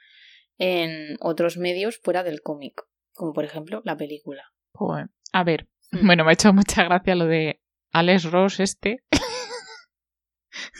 [0.57, 4.45] en otros medios fuera del cómic, como por ejemplo la película.
[4.73, 5.09] Joder.
[5.33, 6.07] A ver, Hmm.
[6.07, 7.61] bueno, me ha hecho mucha gracia lo de
[7.93, 9.03] Alex Ross este.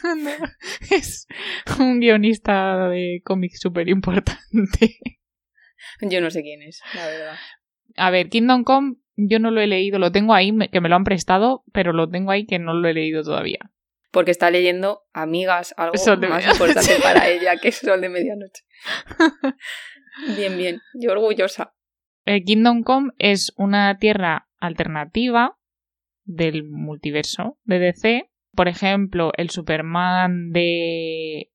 [0.05, 0.31] No,
[0.91, 1.27] es
[1.79, 4.99] un guionista de cómics súper importante.
[6.01, 7.37] Yo no sé quién es, la verdad.
[7.97, 8.97] A ver, Kingdom Come
[9.29, 12.09] yo no lo he leído, lo tengo ahí, que me lo han prestado, pero lo
[12.09, 13.71] tengo ahí que no lo he leído todavía.
[14.11, 16.65] Porque está leyendo Amigas, algo Sol de más medianoche.
[16.65, 18.65] importante para ella que Sol de Medianoche.
[20.37, 20.81] bien, bien.
[20.95, 21.75] Yo orgullosa.
[22.25, 25.59] Eh, Kingdom Come es una tierra alternativa
[26.25, 28.30] del multiverso de DC.
[28.55, 31.51] Por ejemplo, el Superman de,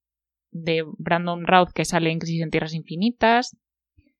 [0.51, 3.57] de Brandon Routh que sale en Crisis en Tierras Infinitas.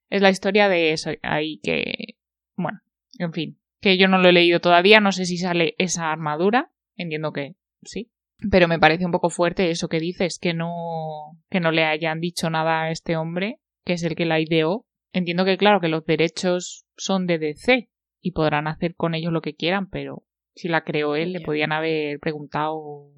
[0.09, 2.15] Es la historia de eso ahí que...
[2.55, 2.79] Bueno,
[3.17, 3.59] en fin.
[3.81, 6.71] Que yo no lo he leído todavía, no sé si sale esa armadura.
[6.95, 8.11] Entiendo que sí.
[8.51, 12.19] Pero me parece un poco fuerte eso que dices, que no, que no le hayan
[12.19, 14.85] dicho nada a este hombre, que es el que la ideó.
[15.13, 17.89] Entiendo que, claro, que los derechos son de DC
[18.21, 20.24] y podrán hacer con ellos lo que quieran, pero
[20.55, 23.11] si la creó él, le podían haber preguntado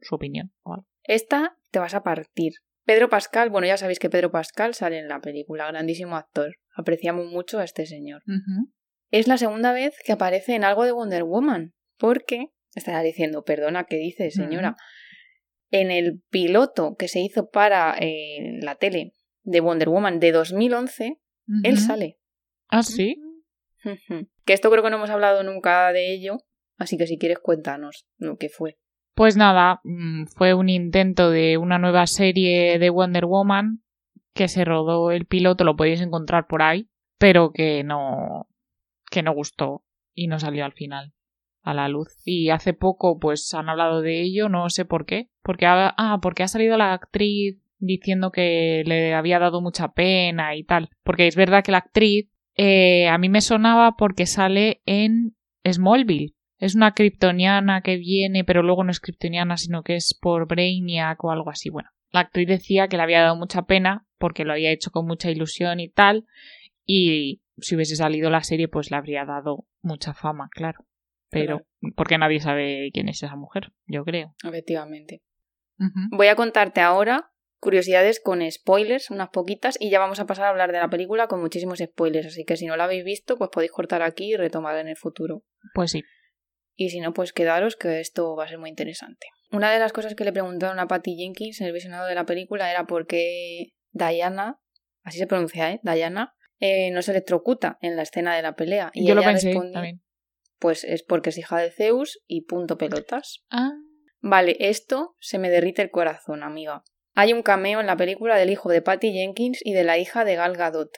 [0.00, 0.52] su opinión.
[0.62, 0.86] o algo.
[1.02, 2.52] Esta te vas a partir.
[2.84, 6.56] Pedro Pascal, bueno, ya sabéis que Pedro Pascal sale en la película, grandísimo actor.
[6.76, 8.22] Apreciamos mucho a este señor.
[9.10, 13.84] Es la segunda vez que aparece en algo de Wonder Woman, porque estará diciendo, perdona,
[13.84, 14.76] ¿qué dice, señora?
[15.70, 21.18] En el piloto que se hizo para eh, la tele de Wonder Woman de 2011,
[21.62, 22.18] él sale.
[22.68, 23.20] Ah, sí.
[24.44, 26.38] Que esto creo que no hemos hablado nunca de ello,
[26.84, 28.78] así que si quieres cuéntanos lo que fue.
[29.14, 33.82] Pues nada, mm, fue un intento de una nueva serie de Wonder Woman
[34.32, 38.48] que se rodó el piloto, lo podéis encontrar por ahí, pero que no
[39.10, 41.12] que no gustó y no salió al final
[41.62, 42.08] a la luz.
[42.24, 46.18] Y hace poco pues han hablado de ello, no sé por qué, porque ha, ah,
[46.20, 50.90] porque ha salido la actriz diciendo que le había dado mucha pena y tal.
[51.02, 56.34] Porque es verdad que la actriz eh, a mí me sonaba porque sale en Smallville.
[56.58, 61.22] Es una kryptoniana que viene, pero luego no es kryptoniana, sino que es por Brainiac
[61.24, 61.70] o algo así.
[61.70, 65.06] Bueno, la actriz decía que le había dado mucha pena porque lo había hecho con
[65.06, 66.26] mucha ilusión y tal.
[66.86, 70.86] Y si hubiese salido la serie, pues le habría dado mucha fama, claro.
[71.30, 74.34] Pero porque nadie sabe quién es esa mujer, yo creo.
[74.44, 75.22] Efectivamente.
[76.12, 80.50] Voy a contarte ahora curiosidades con spoilers, unas poquitas, y ya vamos a pasar a
[80.50, 82.26] hablar de la película con muchísimos spoilers.
[82.26, 84.96] Así que si no la habéis visto, pues podéis cortar aquí y retomar en el
[84.96, 85.44] futuro.
[85.72, 86.02] Pues sí.
[86.76, 89.28] Y si no, pues quedaros que esto va a ser muy interesante.
[89.50, 92.26] Una de las cosas que le preguntaron a Patty Jenkins en el visionado de la
[92.26, 94.60] película era por qué Diana,
[95.02, 95.80] así se pronuncia, ¿eh?
[95.82, 98.90] Diana, eh, no se electrocuta en la escena de la pelea.
[98.94, 100.02] Y Yo lo pensé también.
[100.58, 103.44] Pues es porque es hija de Zeus y punto pelotas.
[103.50, 103.72] Ah.
[104.20, 106.82] Vale, esto se me derrite el corazón, amiga.
[107.14, 110.24] Hay un cameo en la película del hijo de Patty Jenkins y de la hija
[110.24, 110.90] de Gal Gadot.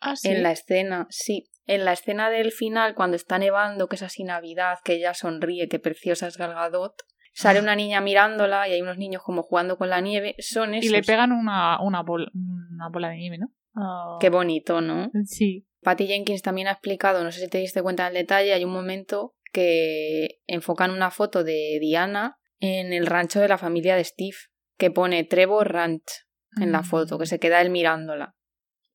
[0.00, 0.28] Ah, sí.
[0.28, 1.51] En la escena, sí.
[1.66, 5.68] En la escena del final, cuando está nevando, que es así Navidad, que ella sonríe,
[5.68, 6.94] que preciosa es Gal Gadot,
[7.32, 10.34] sale una niña mirándola y hay unos niños como jugando con la nieve.
[10.38, 10.90] Son esos.
[10.90, 13.52] Y le pegan una, una, una bola de nieve, ¿no?
[13.74, 14.18] Ah.
[14.20, 15.10] Qué bonito, ¿no?
[15.24, 15.66] Sí.
[15.82, 18.72] Patty Jenkins también ha explicado, no sé si te diste cuenta del detalle, hay un
[18.72, 24.36] momento que enfocan una foto de Diana en el rancho de la familia de Steve,
[24.78, 26.26] que pone Trevor Ranch
[26.60, 27.26] en la foto, que mm.
[27.26, 28.34] se queda él mirándola.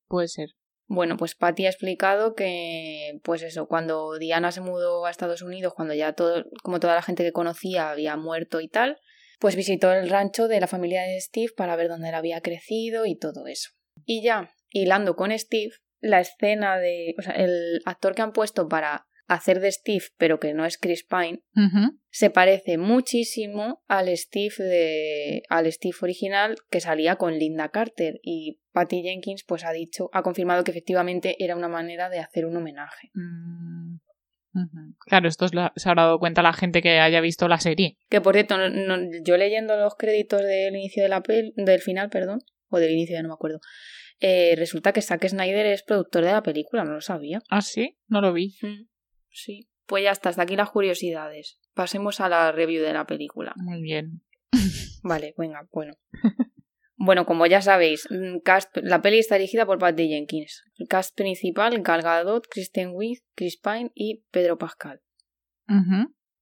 [0.08, 0.50] Puede ser.
[0.88, 5.74] Bueno, pues Patty ha explicado que, pues eso, cuando Diana se mudó a Estados Unidos,
[5.76, 8.98] cuando ya todo, como toda la gente que conocía había muerto y tal,
[9.40, 13.06] pues visitó el rancho de la familia de Steve para ver dónde él había crecido
[13.06, 13.72] y todo eso.
[14.06, 17.16] Y ya, hilando con Steve, la escena de.
[17.18, 20.78] O sea, el actor que han puesto para hacer de Steve, pero que no es
[20.78, 21.42] Chris Pine,
[22.10, 25.44] se parece muchísimo al Steve de.
[25.50, 28.20] al Steve original que salía con Linda Carter.
[28.24, 32.46] Y Patty Jenkins, pues ha dicho, ha confirmado que efectivamente era una manera de hacer
[32.46, 33.12] un homenaje.
[33.14, 33.98] Mm,
[35.00, 37.98] claro, esto se habrá dado cuenta la gente que haya visto la serie.
[38.10, 38.56] Que por cierto,
[39.24, 43.16] yo leyendo los créditos del inicio de la pel del final, perdón, o del inicio,
[43.16, 43.60] ya no me acuerdo,
[44.20, 47.42] eh, resulta que Zack Snyder es productor de la película, no lo sabía.
[47.50, 47.98] ¿Ah, sí?
[48.08, 48.56] No lo vi.
[49.38, 49.70] Sí.
[49.86, 51.60] Pues ya está, hasta aquí las curiosidades.
[51.74, 53.54] Pasemos a la review de la película.
[53.56, 54.24] Muy bien.
[55.04, 55.94] Vale, venga, bueno.
[57.00, 60.64] Bueno, como ya sabéis, mm, cast, la peli está dirigida por Patty Jenkins.
[60.78, 65.02] El cast principal, Gal Gadot, Kristen Wiig, Chris Pine y Pedro Pascal.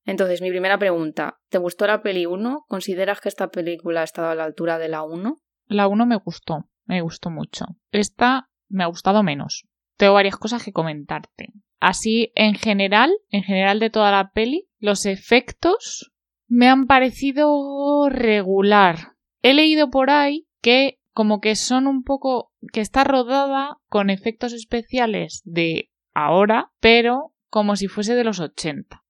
[0.05, 2.65] Entonces, mi primera pregunta, ¿te gustó la peli 1?
[2.67, 5.35] ¿Consideras que esta película ha estado a la altura de la 1?
[5.67, 7.65] La 1 me gustó me gustó mucho.
[7.91, 9.65] Esta me ha gustado menos.
[9.97, 11.53] Tengo varias cosas que comentarte.
[11.79, 16.11] Así, en general, en general de toda la peli, los efectos
[16.47, 19.13] me han parecido regular.
[19.41, 24.51] He leído por ahí que como que son un poco que está rodada con efectos
[24.53, 29.03] especiales de ahora, pero como si fuese de los 80.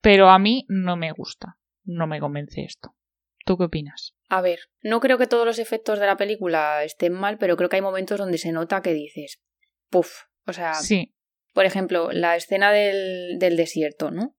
[0.00, 2.94] Pero a mí no me gusta, no me convence esto.
[3.44, 4.14] ¿Tú qué opinas?
[4.28, 7.68] A ver, no creo que todos los efectos de la película estén mal, pero creo
[7.68, 9.40] que hay momentos donde se nota que dices,
[9.90, 11.14] puff, o sea, sí.
[11.52, 14.34] por ejemplo, la escena del, del desierto, ¿no?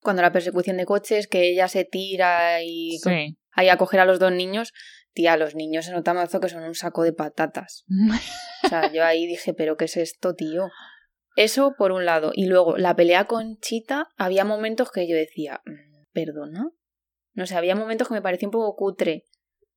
[0.00, 2.98] Cuando la persecución de coches, que ella se tira y
[3.52, 4.72] ahí a coger a los dos niños,
[5.12, 7.84] tía, los niños se nota mazo que son un saco de patatas.
[8.64, 10.68] o sea, yo ahí dije, pero ¿qué es esto, tío?
[11.36, 12.32] Eso por un lado.
[12.34, 16.70] Y luego, la pelea con Chita, había momentos que yo decía, mm, ¿perdona?
[17.32, 19.24] No sé, había momentos que me parecía un poco cutre.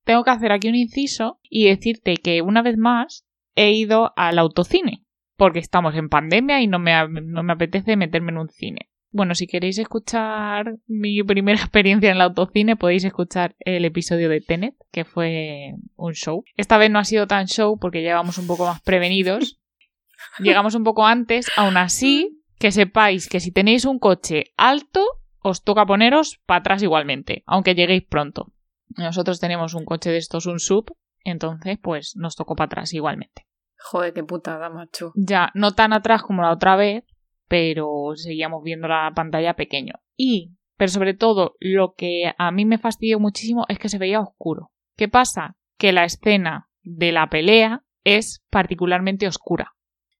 [0.04, 3.26] Tengo que hacer aquí un inciso y decirte que una vez más
[3.58, 5.04] he ido al autocine,
[5.36, 8.88] porque estamos en pandemia y no me, no me apetece meterme en un cine.
[9.10, 14.40] Bueno, si queréis escuchar mi primera experiencia en el autocine, podéis escuchar el episodio de
[14.40, 16.44] Tenet, que fue un show.
[16.56, 19.58] Esta vez no ha sido tan show porque llegamos un poco más prevenidos.
[20.40, 25.04] Llegamos un poco antes, aún así, que sepáis que si tenéis un coche alto,
[25.40, 28.52] os toca poneros para atrás igualmente, aunque lleguéis pronto.
[28.96, 30.92] Nosotros tenemos un coche de estos, un sub,
[31.24, 33.47] entonces pues nos tocó para atrás igualmente.
[33.78, 35.12] Joder, qué putada, macho.
[35.14, 37.04] Ya, no tan atrás como la otra vez,
[37.48, 39.94] pero seguíamos viendo la pantalla pequeño.
[40.16, 44.20] Y, pero sobre todo, lo que a mí me fastidió muchísimo es que se veía
[44.20, 44.72] oscuro.
[44.96, 45.56] ¿Qué pasa?
[45.78, 49.74] Que la escena de la pelea es particularmente oscura.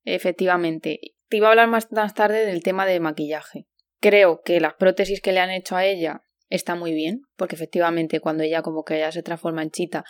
[0.05, 1.01] Efectivamente.
[1.29, 3.67] Te iba a hablar más, más tarde del tema de maquillaje.
[4.01, 8.21] Creo que las prótesis que le han hecho a ella están muy bien, porque efectivamente
[8.21, 10.05] cuando ella como que ella se transforma en chita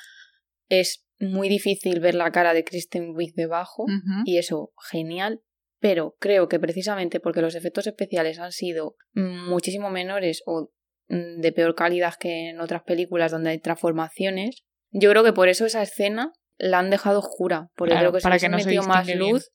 [0.68, 3.87] es muy difícil ver la cara de Kristen Wiig debajo
[4.24, 5.40] y eso genial,
[5.81, 10.70] pero creo que precisamente porque los efectos especiales han sido muchísimo menores o
[11.09, 15.48] mm, de peor calidad que en otras películas donde hay transformaciones, Yo creo que por
[15.48, 17.68] eso esa escena la han dejado oscura.
[17.76, 19.35] Porque Claro, creo que si no metido más distingue bien.
[19.35, 19.50] luz,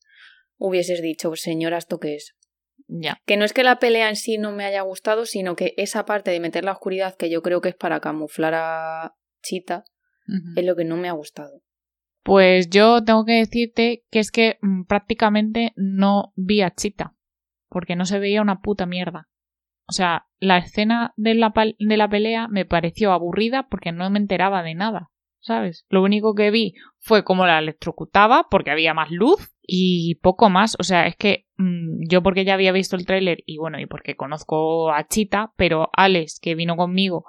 [0.58, 2.36] hubieses dicho, "Pues, señora, ¿esto qué es?
[2.88, 3.18] Ya.
[3.26, 6.06] Que no es que la pelea en sí no me haya gustado, sino que esa
[6.06, 9.84] parte de meter la oscuridad, que yo creo que es para camuflar a Chita,
[10.56, 11.62] Es lo que no me ha gustado.
[12.24, 17.14] Pues yo tengo que decirte que es que mm, prácticamente no vi a Chita,
[17.70, 19.28] porque no se veía una puta mierda.
[19.88, 24.20] O sea, la escena de la, de la pelea me pareció aburrida porque no me
[24.20, 25.86] enteraba de nada, ¿sabes?
[25.90, 30.78] Lo único que vi fue cómo la electrocutaba porque había más luz y poco más.
[30.80, 33.86] O sea, es que mm, yo porque ya había visto el tráiler y bueno, y
[33.86, 37.26] porque conozco a Chita, pero Alex, que vino conmigo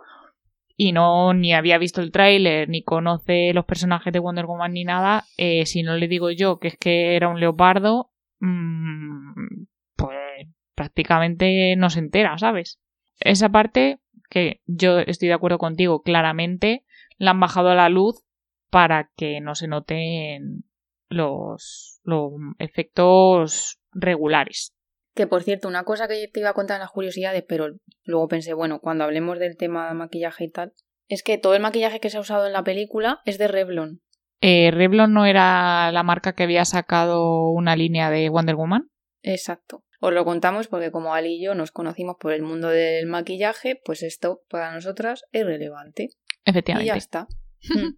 [0.76, 4.84] y no ni había visto el tráiler ni conoce los personajes de Wonder Woman ni
[4.84, 8.10] nada, eh, si no le digo yo que es que era un leopardo,
[8.40, 9.64] mm,
[9.96, 12.80] pues prácticamente no se entera, ¿sabes?
[13.20, 16.84] Esa parte que yo estoy de acuerdo contigo, claramente
[17.18, 18.24] la han bajado a la luz
[18.70, 20.64] para que no se noten
[21.08, 24.73] los, los efectos regulares.
[25.14, 27.68] Que por cierto, una cosa que te iba a contar en las curiosidades, pero
[28.04, 30.74] luego pensé, bueno, cuando hablemos del tema de maquillaje y tal,
[31.08, 34.00] es que todo el maquillaje que se ha usado en la película es de Revlon.
[34.40, 38.90] Eh, Revlon no era la marca que había sacado una línea de Wonder Woman.
[39.22, 39.84] Exacto.
[40.00, 43.80] Os lo contamos porque como Ali y yo nos conocimos por el mundo del maquillaje,
[43.84, 46.10] pues esto para nosotras es relevante.
[46.44, 46.88] Y Efectivamente.
[46.88, 47.26] ya está.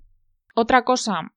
[0.55, 1.33] Otra cosa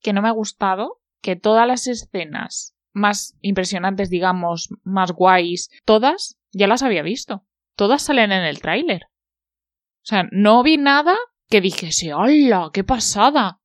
[0.00, 6.36] que no me ha gustado, que todas las escenas más impresionantes, digamos, más guays, todas
[6.52, 7.44] ya las había visto.
[7.76, 9.02] Todas salen en el tráiler.
[9.04, 11.14] O sea, no vi nada
[11.48, 12.70] que dijese, ¡hola!
[12.72, 13.60] ¡Qué pasada!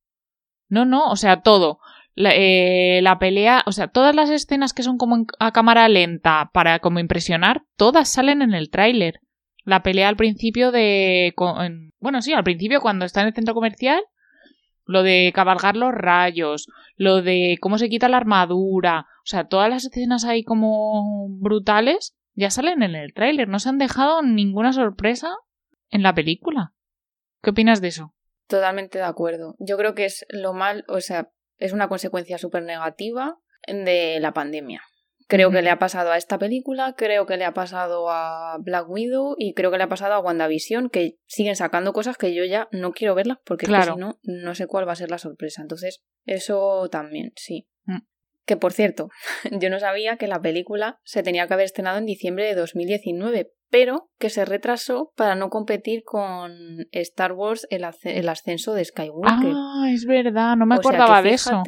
[0.69, 1.79] No, no, o sea, todo.
[2.15, 6.51] La, eh, la pelea, o sea, todas las escenas que son como a cámara lenta
[6.53, 9.19] para como impresionar, todas salen en el tráiler.
[9.65, 11.31] La pelea al principio de...
[11.35, 14.01] co- en- bueno, sí, al principio cuando está en el centro comercial,
[14.85, 19.69] lo de cabalgar los rayos, lo de cómo se quita la armadura, o sea, todas
[19.69, 24.73] las escenas ahí como brutales ya salen en el tráiler, no se han dejado ninguna
[24.73, 25.29] sorpresa
[25.89, 26.73] en la película.
[27.41, 28.13] ¿Qué opinas de eso?
[28.47, 29.55] Totalmente de acuerdo.
[29.59, 34.33] Yo creo que es lo mal, o sea, es una consecuencia súper negativa de la
[34.33, 34.81] pandemia.
[35.35, 38.87] Creo que le ha pasado a esta película, creo que le ha pasado a Black
[38.87, 42.43] Widow y creo que le ha pasado a WandaVision, que siguen sacando cosas que yo
[42.45, 43.93] ya no quiero verlas porque es que Claro.
[43.95, 45.61] si no, no sé cuál va a ser la sorpresa.
[45.63, 47.67] Entonces, eso también, sí.
[47.85, 47.99] Mm.
[48.45, 49.09] Que por cierto,
[49.61, 53.51] yo no sabía que la película se tenía que haber estrenado en diciembre de 2019,
[53.71, 56.51] pero que se retrasó para no competir con
[56.91, 59.51] Star Wars el, asce- el ascenso de Skywalker.
[59.55, 61.63] Ah, es verdad, no me O sea que acordaba de eso.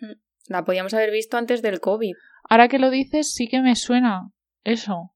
[0.00, 0.12] mm,
[0.48, 2.14] La podíamos haber visto antes del COVID.
[2.48, 4.30] Ahora que lo dices, sí que me suena
[4.64, 5.14] eso.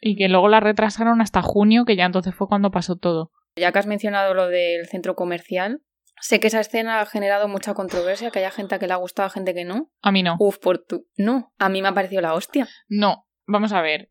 [0.00, 3.32] Y que luego la retrasaron hasta junio, que ya entonces fue cuando pasó todo.
[3.56, 5.82] Ya que has mencionado lo del centro comercial,
[6.20, 9.30] sé que esa escena ha generado mucha controversia, que haya gente que le ha gustado,
[9.30, 9.90] gente que no.
[10.02, 10.36] A mí no.
[10.38, 11.06] Uf, por tu...
[11.16, 12.68] No, a mí me ha parecido la hostia.
[12.88, 14.10] No, vamos a ver.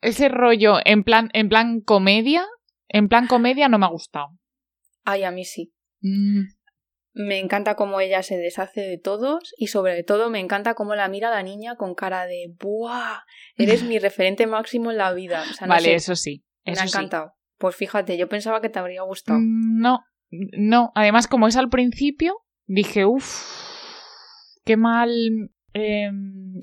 [0.00, 2.46] Ese rollo en plan, en plan comedia,
[2.88, 4.28] en plan comedia no me ha gustado.
[5.04, 5.72] Ay, a mí sí.
[6.00, 6.42] Mm,
[7.18, 11.08] Me encanta cómo ella se deshace de todos y sobre todo me encanta cómo la
[11.08, 13.20] mira la niña con cara de ¡Buah!
[13.56, 15.42] Eres mi referente máximo en la vida.
[15.50, 16.44] O sea, no vale, sé, eso sí.
[16.66, 16.90] me Eso ha sí.
[16.96, 17.32] encantado.
[17.58, 19.38] Pues fíjate, yo pensaba que te habría gustado.
[19.40, 20.00] Mm, No,
[20.30, 20.92] no.
[20.94, 23.42] Además, como es al principio, dije, uff,
[24.64, 25.10] qué mal.
[25.72, 26.10] eh,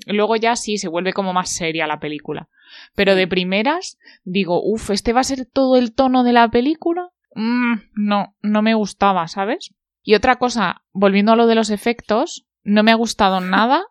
[0.06, 2.48] luego ya sí, se vuelve como más seria la película.
[2.94, 7.10] Pero de primeras, digo, uff, ¿este va a ser todo el tono de la película?
[7.34, 9.74] Mm, no, no me gustaba, ¿sabes?
[10.04, 13.84] Y otra cosa, volviendo a lo de los efectos, no me ha gustado nada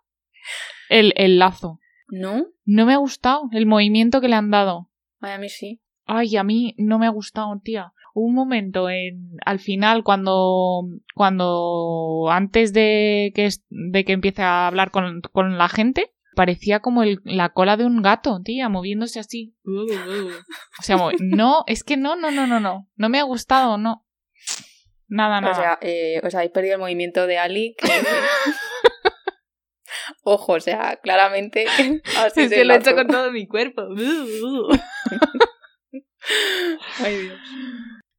[0.90, 1.80] el, el lazo.
[2.08, 2.46] ¿No?
[2.66, 4.90] No me ha gustado el movimiento que le han dado.
[5.20, 5.82] Ay, a mí sí.
[6.06, 7.94] Ay, a mí no me ha gustado, tía.
[8.14, 10.84] Hubo un momento en al final cuando
[11.16, 17.02] cuando antes de que de que empiece a hablar con, con la gente parecía como
[17.04, 19.56] el- la cola de un gato, tía, moviéndose así.
[20.80, 22.88] O sea, no, es que no, no, no, no, no.
[22.96, 24.06] No me ha gustado, no.
[25.08, 25.54] Nada, nada.
[25.54, 27.76] O sea, eh, os habéis perdido el movimiento de Ali.
[27.78, 27.88] que-
[30.24, 31.66] Ojo, o sea, claramente.
[32.20, 33.84] así es que lo he hecho con todo mi cuerpo.
[37.04, 37.40] Ay, Dios.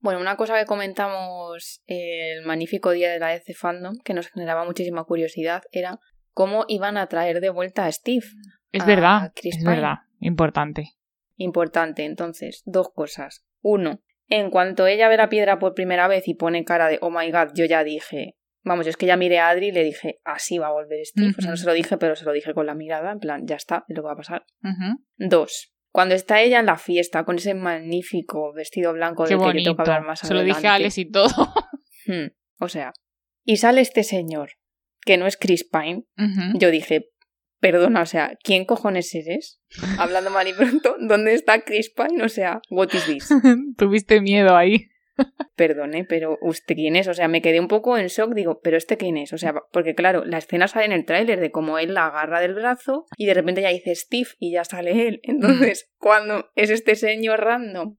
[0.00, 4.64] Bueno, una cosa que comentamos el magnífico día de la DC Fandom, que nos generaba
[4.66, 5.98] muchísima curiosidad, era
[6.34, 8.26] cómo iban a traer de vuelta a Steve.
[8.70, 9.76] Es a verdad, Chris es Pine.
[9.76, 10.90] verdad, importante.
[11.36, 13.46] Importante, entonces, dos cosas.
[13.62, 17.10] Uno, en cuanto ella ve la piedra por primera vez y pone cara de oh
[17.10, 18.36] my god, yo ya dije.
[18.66, 21.34] Vamos, es que ya miré a Adri y le dije, así va a volver Steve.
[21.36, 23.46] O sea, no se lo dije, pero se lo dije con la mirada, en plan,
[23.46, 24.46] ya está, es lo que va a pasar.
[25.18, 29.58] Dos, cuando está ella en la fiesta con ese magnífico vestido blanco Qué del que
[29.58, 30.84] yo tengo que hablar más Se lo dije a adelante.
[30.84, 31.28] Alex y todo.
[32.06, 32.32] Hmm.
[32.58, 32.92] O sea,
[33.44, 34.50] y sale este señor,
[35.06, 36.04] que no es Chris Pine.
[36.54, 37.10] Yo dije,
[37.64, 39.58] perdona, o sea, ¿quién cojones eres?
[39.98, 42.22] Hablando mal y pronto, ¿dónde está Chris Pine?
[42.22, 43.30] O sea, what is this?
[43.78, 44.90] Tuviste miedo ahí.
[45.56, 47.08] Perdone, pero ¿usted quién es?
[47.08, 49.32] O sea, me quedé un poco en shock, digo, ¿pero este quién es?
[49.32, 52.40] O sea, porque claro, la escena sale en el tráiler de cómo él la agarra
[52.40, 55.20] del brazo y de repente ya dice Steve y ya sale él.
[55.22, 57.96] Entonces, cuando es este señor random,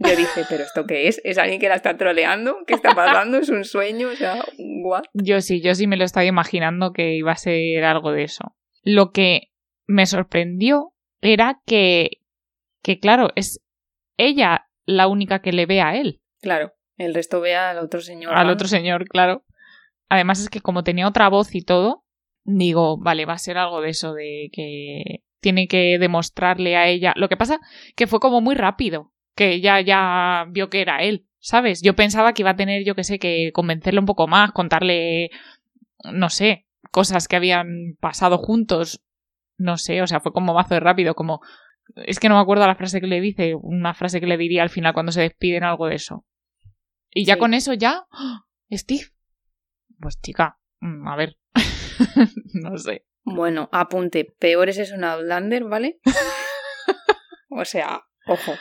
[0.00, 1.18] yo dije, ¿pero esto qué es?
[1.24, 2.58] ¿Es alguien que la está troleando?
[2.66, 3.38] ¿Qué está pasando?
[3.38, 4.08] ¿Es un sueño?
[4.08, 4.44] O sea,
[4.84, 5.04] ¿what?
[5.14, 8.54] Yo sí, yo sí me lo estaba imaginando que iba a ser algo de eso.
[8.90, 9.50] Lo que
[9.86, 12.22] me sorprendió era que,
[12.82, 13.60] que claro, es
[14.16, 18.34] ella la única que le ve a él, Claro, el resto ve al otro señor.
[18.34, 19.44] al otro señor, claro.
[20.08, 22.06] Además es que como tenía otra voz y todo,
[22.44, 27.12] digo, vale, va a ser algo de eso, de que tiene que demostrarle a ella.
[27.16, 27.60] Lo que pasa
[27.94, 31.82] que fue como muy rápido, que ella ya vio que era él, ¿sabes?
[31.82, 35.28] Yo pensaba que iba a tener, yo que sé, que convencerle un poco más, contarle,
[36.10, 39.02] no sé, cosas que habían pasado juntos.
[39.56, 41.40] No sé, o sea, fue como mazo de rápido, como...
[41.96, 44.62] Es que no me acuerdo la frase que le dice, una frase que le diría
[44.62, 46.24] al final cuando se despiden, algo de eso.
[47.10, 47.40] Y ya Sí.
[47.40, 48.06] con eso ya...
[48.12, 48.44] ¡ah!
[48.70, 49.06] Steve.
[49.98, 51.38] Pues chica, mm, a ver.
[52.54, 53.06] no sé.
[53.24, 55.98] Bueno, apunte, peor es eso en Outlander, ¿vale?
[57.50, 58.52] o sea, ojo.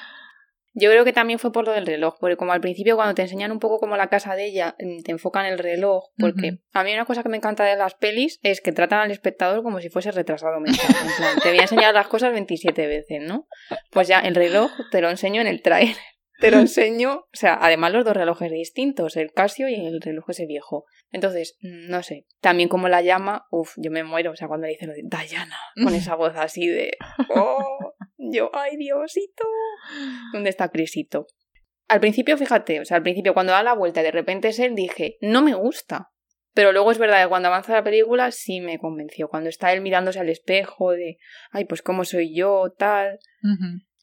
[0.79, 3.23] Yo creo que también fue por lo del reloj, porque como al principio cuando te
[3.23, 6.59] enseñan un poco como la casa de ella, mm, te enfocan el reloj, porque Ujú.
[6.73, 9.63] a mí una cosa que me encanta de las pelis es que tratan al espectador
[9.63, 10.85] como si fuese retrasado mental.
[10.87, 13.47] En plan, te voy a enseñar las cosas 27 veces, ¿no?
[13.89, 15.95] Pues ya el reloj te lo enseño en el trailer.
[16.39, 20.29] Te lo enseño, o sea, además los dos relojes distintos, el Casio y el reloj
[20.29, 20.85] ese viejo.
[21.09, 22.27] Entonces, mm, no sé.
[22.41, 25.01] También como la llama, uff, yo me muero, o sea, cuando le dice lo de
[25.01, 26.95] Diana, con esa voz así de,
[27.35, 27.86] oh,
[28.17, 29.43] yo, ay Diosito,
[30.33, 31.27] ¿dónde está Crisito?
[31.87, 34.59] Al principio, fíjate, o sea, al principio cuando da la vuelta y de repente es
[34.59, 36.09] él, dije, no me gusta.
[36.53, 39.27] Pero luego es verdad que cuando avanza la película sí me convenció.
[39.27, 41.19] Cuando está él mirándose al espejo de,
[41.51, 43.19] ay, pues cómo soy yo, tal.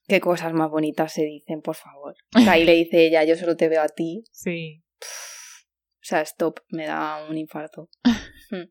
[0.07, 2.15] Qué cosas más bonitas se dicen, por favor.
[2.37, 4.23] O sea, ahí le dice ella, yo solo te veo a ti.
[4.31, 4.85] Sí.
[5.01, 7.89] O sea, stop, me da un infarto.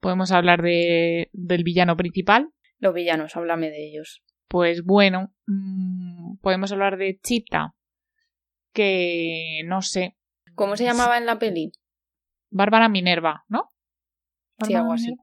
[0.00, 2.48] Podemos hablar de, del villano principal.
[2.78, 4.22] Los villanos, háblame de ellos.
[4.48, 7.74] Pues bueno, mm, podemos hablar de Chita.
[8.72, 10.16] Que no sé.
[10.54, 11.72] ¿Cómo se llamaba en la peli?
[12.50, 13.68] Bárbara Minerva, ¿no?
[14.64, 15.14] Sí, algo así.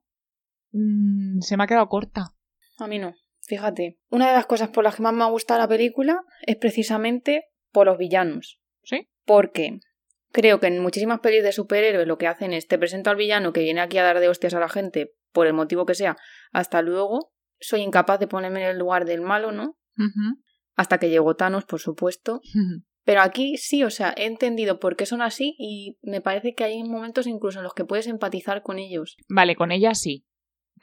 [0.71, 2.35] Mm, se me ha quedado corta.
[2.77, 3.15] A mí no.
[3.41, 6.55] Fíjate, una de las cosas por las que más me ha gustado la película es
[6.55, 8.59] precisamente por los villanos.
[8.83, 9.09] ¿Sí?
[9.25, 9.79] Porque
[10.31, 13.53] creo que en muchísimas pelis de superhéroes lo que hacen es te presento al villano
[13.53, 16.17] que viene aquí a dar de hostias a la gente por el motivo que sea,
[16.51, 17.33] hasta luego.
[17.59, 19.77] Soy incapaz de ponerme en el lugar del malo, ¿no?
[20.75, 22.41] Hasta que llegó Thanos, por supuesto.
[23.05, 26.63] Pero aquí sí, o sea, he entendido por qué son así y me parece que
[26.63, 29.15] hay momentos incluso en los que puedes empatizar con ellos.
[29.29, 30.25] Vale, con ella sí.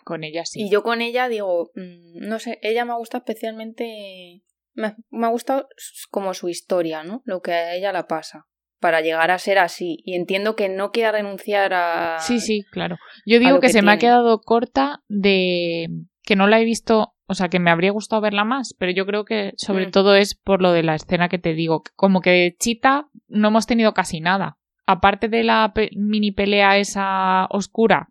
[0.05, 0.63] Con ella sí.
[0.63, 4.45] Y yo con ella digo, mm, no sé, ella me gusta especialmente.
[4.75, 5.69] Me, me ha gustado
[6.11, 7.23] como su historia, ¿no?
[7.25, 8.47] Lo que a ella la pasa.
[8.81, 9.99] Para llegar a ser así.
[10.05, 12.19] Y entiendo que no quiera renunciar a.
[12.21, 12.97] Sí, sí, claro.
[13.27, 15.89] Yo digo que, que se me ha quedado corta de
[16.23, 19.07] que no la he visto, o sea, que me habría gustado verla más, pero yo
[19.07, 19.91] creo que sobre Mm.
[19.91, 23.49] todo es por lo de la escena que te digo, como que de Chita no
[23.49, 24.59] hemos tenido casi nada.
[24.87, 28.09] Aparte de la pe- mini pelea esa oscura,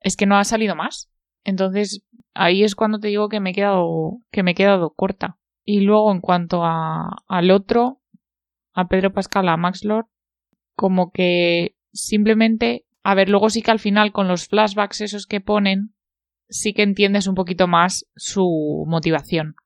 [0.00, 1.10] es que no ha salido más.
[1.44, 2.04] Entonces,
[2.34, 5.38] ahí es cuando te digo que me he quedado que me he quedado corta.
[5.64, 8.00] Y luego en cuanto a al otro,
[8.72, 10.06] a Pedro Pascal, a Max Lord,
[10.76, 15.40] como que simplemente, a ver, luego sí que al final con los flashbacks esos que
[15.40, 15.94] ponen,
[16.48, 19.56] sí que entiendes un poquito más su motivación.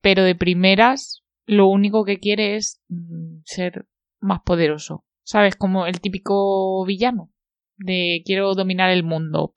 [0.00, 3.86] Pero de primeras, lo único que quiere es mm, ser
[4.20, 5.04] más poderoso.
[5.22, 5.56] ¿Sabes?
[5.56, 7.30] Como el típico villano
[7.76, 9.54] de quiero dominar el mundo.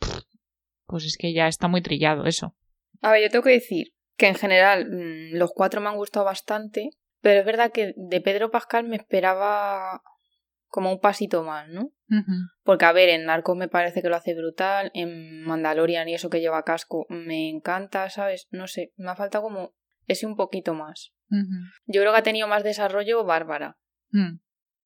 [0.86, 2.56] Pues es que ya está muy trillado eso.
[3.02, 6.26] A ver, yo tengo que decir que en general mm, los cuatro me han gustado
[6.26, 10.02] bastante, pero es verdad que de Pedro Pascal me esperaba
[10.68, 11.92] como un pasito más, ¿no?
[12.64, 16.30] Porque, a ver, en Narcos me parece que lo hace brutal, en Mandalorian y eso
[16.30, 18.48] que lleva casco me encanta, ¿sabes?
[18.52, 19.74] No sé, me ha faltado como
[20.08, 21.14] ese un poquito más.
[21.86, 23.78] Yo creo que ha tenido más desarrollo Bárbara.
[24.12, 24.40] Mm.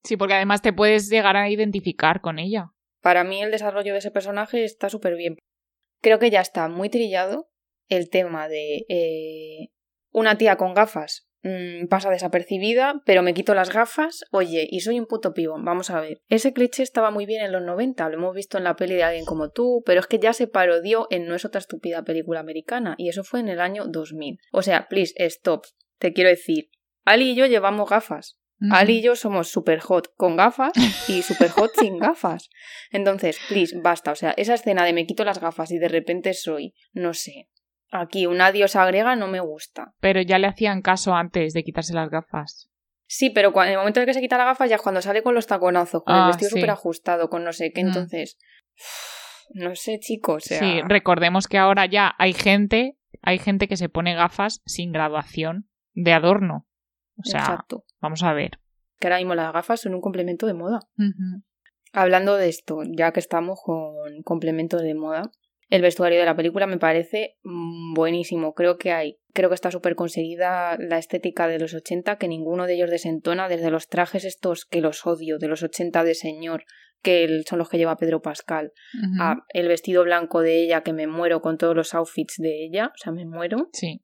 [0.03, 2.71] Sí, porque además te puedes llegar a identificar con ella.
[3.01, 5.37] Para mí el desarrollo de ese personaje está súper bien.
[6.01, 7.51] Creo que ya está muy trillado
[7.87, 9.69] el tema de eh,
[10.11, 14.99] una tía con gafas mm, pasa desapercibida, pero me quito las gafas, oye, y soy
[14.99, 15.65] un puto pibón.
[15.65, 16.21] Vamos a ver.
[16.29, 19.03] Ese cliché estaba muy bien en los 90, lo hemos visto en la peli de
[19.03, 22.39] alguien como tú, pero es que ya se parodió en No es otra estúpida película
[22.39, 24.39] americana, y eso fue en el año 2000.
[24.51, 25.65] O sea, please, stop.
[25.99, 26.69] Te quiero decir,
[27.03, 28.37] Ali y yo llevamos gafas.
[28.59, 28.75] Ujú.
[28.75, 30.73] Ali y yo somos super hot con gafas
[31.07, 32.49] y super hot sin gafas.
[32.91, 34.11] Entonces, please, basta.
[34.11, 37.49] O sea, esa escena de me quito las gafas y de repente soy, no sé,
[37.91, 39.93] aquí una diosa griega no me gusta.
[39.99, 42.69] Pero ya le hacían caso antes de quitarse las gafas.
[43.05, 45.21] Sí, pero en el momento en que se quita las gafas ya es cuando sale
[45.21, 46.55] con los taconazos, con el Ah, vestido sí.
[46.55, 47.83] súper ajustado, con no sé qué.
[47.83, 47.87] Mm.
[47.87, 48.37] Entonces,
[49.53, 50.45] no sé, chicos.
[50.45, 54.61] O sea, Sí, recordemos que ahora ya hay gente, hay gente que se pone gafas
[54.65, 56.67] sin graduación de adorno.
[57.17, 57.83] O sea, exacto.
[57.99, 58.59] vamos a ver.
[58.97, 60.79] Que ahora mismo las gafas son un complemento de moda.
[61.91, 65.23] Hablando de esto, ya que estamos con complementos de moda,
[65.71, 68.53] el vestuario de la película me parece mm, buenísimo.
[68.53, 72.67] Creo que hay, creo que está súper conseguida la estética de los 80, que ninguno
[72.67, 76.65] de ellos desentona, desde los trajes estos que los odio, de los 80 de señor,
[77.01, 78.73] que son los que lleva Pedro Pascal,
[79.19, 82.87] a el vestido blanco de ella, que me muero con todos los outfits de ella,
[82.93, 83.69] o sea, me muero.
[83.71, 84.03] Sí.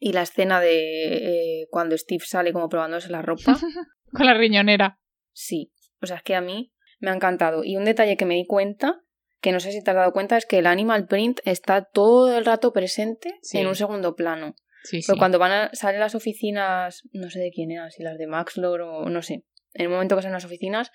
[0.00, 3.56] Y la escena de eh, cuando Steve sale como probándose la ropa,
[4.14, 5.00] Con la riñonera.
[5.32, 7.64] Sí, o sea, es que a mí me ha encantado.
[7.64, 9.02] Y un detalle que me di cuenta,
[9.44, 12.34] que no sé si te has dado cuenta, es que el animal print está todo
[12.38, 13.58] el rato presente Sí.
[13.58, 14.54] en un segundo plano.
[14.84, 15.06] Sí, sí.
[15.08, 18.26] Pero cuando van a salen las oficinas, no sé de quién eran, si las de
[18.26, 20.90] Maxlor o no sé, en el momento que salen las oficinas,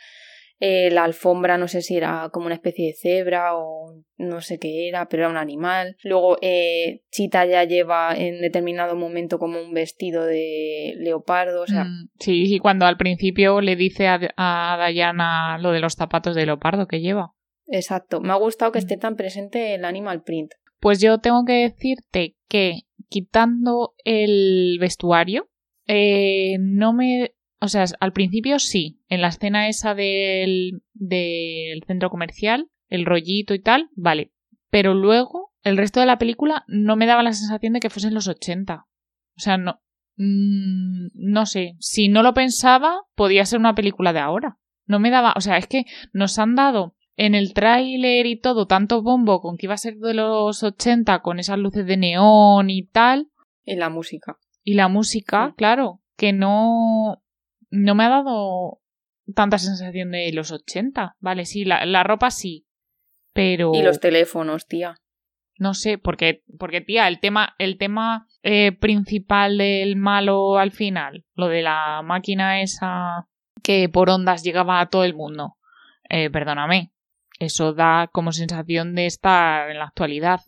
[0.62, 4.58] eh, la alfombra no sé si era como una especie de cebra o no sé
[4.60, 5.96] qué era, pero era un animal.
[6.04, 11.86] Luego eh, Chita ya lleva en determinado momento como un vestido de leopardo, o sea,
[11.86, 16.36] Mm, Sí, y cuando al principio le dice a, a Diana lo de los zapatos
[16.36, 17.32] de leopardo que lleva.
[17.72, 18.22] Exacto.
[18.22, 18.84] Me ha gustado que Mm.
[18.84, 20.52] esté tan presente el animal print.
[20.80, 25.50] Pues yo tengo que decirte que quitando el vestuario,
[25.88, 27.32] eh, no me...
[27.62, 33.54] O sea, al principio sí, en la escena esa del, del centro comercial, el rollito
[33.54, 34.32] y tal, vale.
[34.70, 38.14] Pero luego, el resto de la película no me daba la sensación de que fuesen
[38.14, 38.86] los 80.
[39.36, 39.82] O sea, no...
[40.16, 44.58] mm, no sé, si no lo pensaba, podía ser una película de ahora.
[44.86, 45.34] No me daba...
[45.36, 49.58] O sea, es que nos han dado en el tráiler y todo tanto bombo con
[49.58, 53.28] que iba a ser de los 80 con esas luces de neón y tal
[53.66, 54.38] Y la música.
[54.64, 55.54] y la música, Sí.
[55.58, 57.22] claro, que no
[57.72, 58.80] no me ha dado
[59.36, 61.16] tanta sensación de los 80.
[61.20, 62.66] Vale, sí, la, la ropa sí,
[63.34, 64.96] pero Y los teléfonos, tía.
[65.60, 71.26] no sé, porque porque tía, el tema el tema eh, principal del malo al final,
[71.36, 73.28] lo de la máquina esa
[73.62, 75.58] que por ondas llegaba a todo el mundo.
[76.10, 76.92] Eh, perdóname,
[77.40, 80.40] eso da como sensación de estar en la actualidad.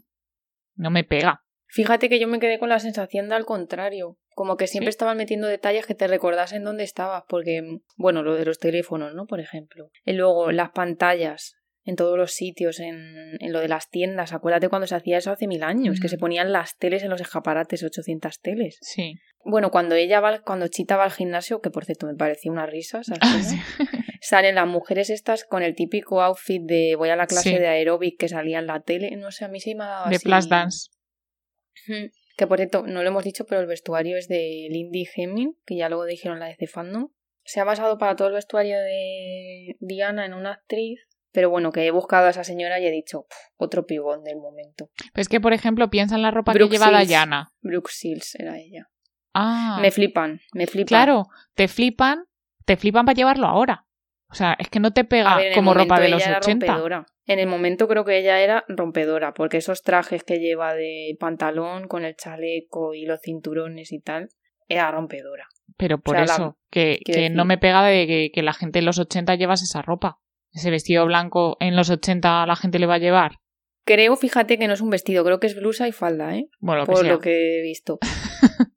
[0.76, 1.44] No me pega.
[1.68, 4.18] Fíjate que yo me quedé con la sensación de al contrario.
[4.36, 4.96] Como que siempre Sí.
[4.96, 7.24] estaban metiendo detalles que te recordasen dónde estabas.
[7.28, 9.26] Porque, bueno, lo de los teléfonos, ¿no?
[9.26, 9.90] Por ejemplo.
[10.06, 14.34] Y luego las pantallas en todos los sitios, en, en lo de las tiendas.
[14.34, 17.22] Acuérdate cuando se hacía eso hace mil años, que se ponían las teles en los
[17.22, 18.78] escaparates, 800 teles.
[18.82, 19.16] Sí.
[19.44, 22.68] Bueno, cuando ella va, cuando Chita va al gimnasio, que por cierto me parecía una
[22.68, 23.42] risa, Ah,
[24.22, 27.58] salen las mujeres estas con el típico outfit de voy a la clase Sí.
[27.58, 29.16] de aeróbic que salía en la tele.
[29.18, 30.90] No sé, a mí sí me de así- Flash Dance.
[32.38, 35.76] Que por cierto, no lo hemos dicho, pero el vestuario es de Lindy Hemming, que
[35.76, 37.10] ya luego dijeron la de The Fandom.
[37.44, 41.00] Se ha basado para todo el vestuario de Diana en una actriz,
[41.32, 44.38] pero bueno, que he buscado a esa señora y he dicho, "Pff, otro pibón del
[44.38, 44.90] momento.
[45.16, 47.08] Es que, por ejemplo, piensa en la ropa Brooke que lleva Shields.
[47.08, 47.52] Diana.
[47.62, 48.90] Brooke Shields era ella.
[49.34, 50.88] Ah, Me flipan, me flipan.
[50.88, 51.24] claro,
[51.56, 52.26] te flipan,
[52.66, 53.86] te flipan para llevarlo ahora.
[54.30, 56.66] O sea, es que no te pega ver, como ropa de los era 80.
[56.68, 57.06] rompedora.
[57.26, 61.88] En el momento creo que ella era rompedora, porque esos trajes que lleva de pantalón
[61.88, 64.30] con el chaleco y los cinturones y tal,
[64.68, 65.48] era rompedora.
[65.78, 68.80] Pero por sea, la- eso, que, que no me pega de que, que la gente
[68.80, 70.20] en los 80 llevase esa ropa.
[70.54, 73.38] Ese vestido blanco en los 80 la gente le va a llevar.
[73.86, 76.48] Creo, fíjate que no es un vestido, creo que es blusa y falda, ¿eh?
[76.60, 78.00] Bueno, lo por lo que he visto.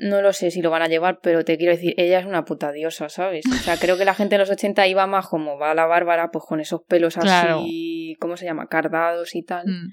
[0.00, 2.44] No lo sé si lo van a llevar, pero te quiero decir, ella es una
[2.44, 3.44] puta diosa, ¿sabes?
[3.46, 6.30] O sea, creo que la gente en los 80 iba más como va la Bárbara,
[6.30, 7.62] pues con esos pelos Claro.
[7.62, 8.68] así, ¿cómo se llama?
[8.68, 9.66] Cardados y tal.
[9.66, 9.92] Mm,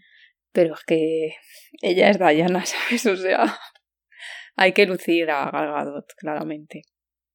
[0.52, 1.34] Pero es que
[1.82, 3.04] ella es Diana, ¿sabes?
[3.08, 3.58] O sea,
[4.56, 6.84] hay que lucir a Gal Gadot, claramente.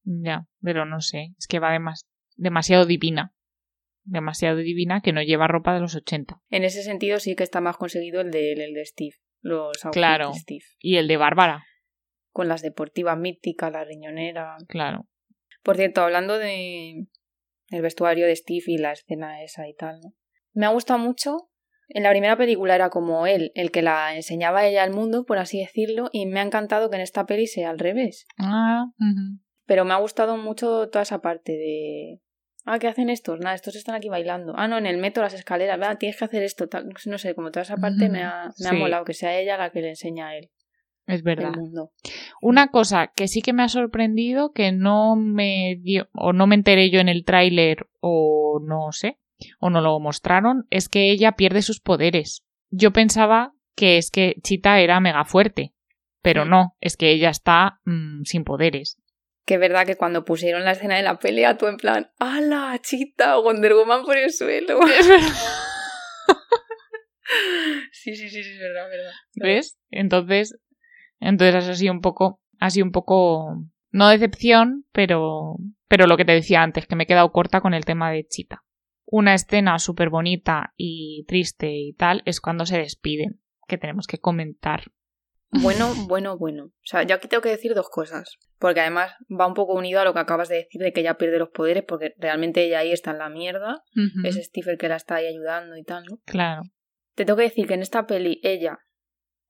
[0.05, 1.33] ya, pero no sé.
[1.37, 2.07] Es que va demas-
[2.37, 3.33] demasiado divina.
[4.11, 6.41] Demasiado divina que no lleva ropa de los 80.
[6.49, 10.31] En ese sentido sí que está más conseguido el de, el de Steve, los Claro.
[10.33, 10.65] de Steve.
[10.79, 11.63] Y el de Bárbara,
[12.33, 15.07] Con las deportivas míticas, la riñonera, claro.
[15.63, 17.07] Por cierto, hablando de
[17.69, 20.13] el vestuario de Steve y la escena esa y tal, ¿no?
[20.53, 21.49] Me ha gustado mucho.
[21.87, 25.23] En la primera película era como él, el que la enseñaba a ella al mundo,
[25.25, 28.27] por así decirlo, y me ha encantado que en esta peli sea al revés.
[28.37, 28.87] Ah.
[29.65, 32.19] Pero me ha gustado mucho toda esa parte de...
[32.65, 33.39] Ah, ¿qué hacen estos?
[33.39, 34.53] Nada, estos están aquí bailando.
[34.55, 35.97] Ah, no, en el metro, las escaleras.
[35.97, 36.67] Tienes que hacer esto.
[36.67, 36.89] tal.
[37.05, 38.75] No sé, como toda esa parte me ha, me ha Sí.
[38.77, 40.51] molado, que sea ella la que le enseña a él.
[41.07, 41.51] Es verdad.
[41.53, 41.91] el mundo.
[42.41, 46.55] Una cosa que sí que me ha sorprendido, que no me dio, o no me
[46.55, 49.17] enteré yo en el tráiler, o no sé,
[49.59, 52.43] o no lo mostraron, es que ella pierde sus poderes.
[52.69, 55.73] Yo pensaba que es que Chita era mega fuerte,
[56.21, 56.49] pero Mm.
[56.49, 58.97] no, es que ella está mm, sin poderes.
[59.45, 62.77] Que es verdad que cuando pusieron la escena de la pelea, tú en plan, ¡Hala,
[62.81, 63.37] chita!
[63.37, 64.79] Wonder Woman por el suelo.
[67.91, 69.11] sí, sí, sí, sí, es verdad, es verdad.
[69.35, 69.79] ¿Ves?
[69.89, 70.59] Entonces,
[71.19, 76.33] entonces ha sido un poco, sido un poco, no decepción, pero, pero lo que te
[76.33, 78.63] decía antes, que me he quedado corta con el tema de Chita.
[79.05, 84.19] Una escena súper bonita y triste y tal es cuando se despiden, que tenemos que
[84.19, 84.91] comentar.
[85.51, 86.65] Bueno, bueno, bueno.
[86.65, 88.37] O sea, yo aquí tengo que decir dos cosas.
[88.57, 91.17] Porque además va un poco unido a lo que acabas de decir de que ella
[91.17, 93.83] pierde los poderes, porque realmente ella ahí está en la mierda.
[94.23, 96.19] Es Steve el que la está ahí ayudando y tal, ¿no?
[96.25, 96.61] Claro.
[97.15, 98.79] Te tengo que decir que en esta peli ella,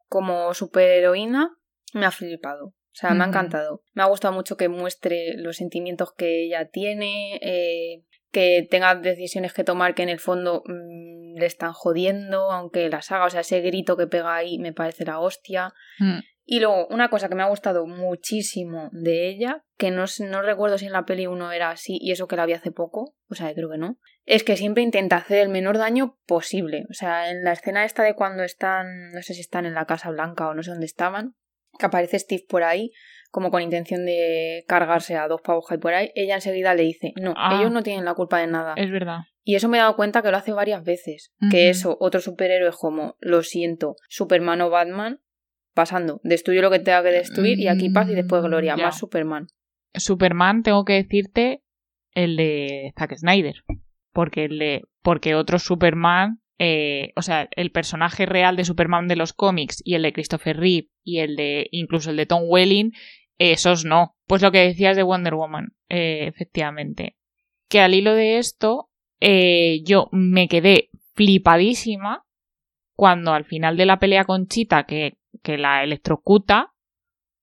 [0.08, 1.52] como superheroína,
[1.93, 2.68] me ha flipado.
[2.68, 3.84] O sea, me ha encantado.
[3.93, 9.54] Me ha gustado mucho que muestre los sentimientos que ella tiene, eh, que tenga decisiones
[9.54, 13.26] que tomar que en el fondo mm, le están jodiendo, aunque las haga.
[13.26, 15.74] O sea, ese grito que pega ahí me parece la hostia.
[16.00, 20.42] Mm, Y luego, una cosa que me ha gustado muchísimo de ella, que no, no
[20.42, 23.16] recuerdo si en la peli uno era así y eso que la vi hace poco,
[23.30, 26.86] o sea, creo que no, es que siempre intenta hacer el menor daño posible.
[26.90, 29.86] O sea, en la escena esta de cuando están, no sé si están en la
[29.86, 31.36] Casa Blanca o no sé dónde estaban,
[31.80, 32.92] que aparece Steve por ahí,
[33.32, 36.84] como con intención de cargarse a dos pavos que hay por ahí, ella enseguida le
[36.84, 37.58] dice, no, Ah.
[37.60, 38.74] ellos no tienen la culpa de nada.
[38.78, 39.20] es verdad.
[39.44, 41.32] Y eso me he dado cuenta que lo hace varias veces.
[41.50, 45.20] Que eso, otro superhéroe como, lo siento, Superman o Batman,
[45.74, 48.86] pasando, destruye lo que tenga que destruir y aquí paz y después gloria, Mm, ya.
[48.86, 49.48] más Superman.
[49.96, 51.64] Superman, tengo que decirte
[52.14, 53.56] el de Zack Snyder.
[54.14, 59.16] Porque el de, porque otro Superman, eh, o sea, el personaje real de Superman de
[59.16, 62.92] los cómics y el de Christopher Reeve y el de, incluso el de Tom Welling,
[63.42, 64.16] esos no.
[64.28, 67.18] Pues lo que decías de Wonder Woman, eh, efectivamente.
[67.68, 68.89] Que al hilo de esto,
[69.20, 72.26] eh, yo me quedé flipadísima
[72.96, 76.74] cuando al final de la pelea con Chita, que, que la electrocuta,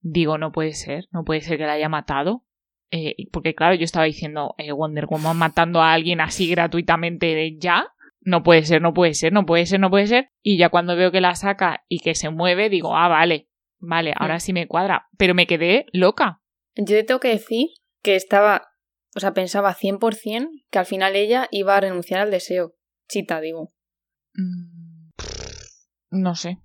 [0.00, 2.44] digo, no puede ser, no puede ser que la haya matado.
[2.90, 7.88] Eh, porque claro, yo estaba diciendo, eh, Wonder Woman matando a alguien así gratuitamente ya.
[8.20, 10.30] No puede ser, no puede ser, no puede ser, no puede ser.
[10.42, 13.47] Y ya cuando veo que la saca y que se mueve, digo, ah, vale,
[13.78, 15.06] vale, ahora sí me cuadra.
[15.16, 16.40] Pero me quedé loca.
[16.76, 17.68] Yo te tengo que decir
[18.02, 18.68] que estaba,
[19.16, 22.74] o sea, pensaba 100% que al final ella iba a renunciar al deseo.
[23.08, 23.72] Chita, digo.
[24.34, 25.10] Mm,
[26.10, 26.58] No sé.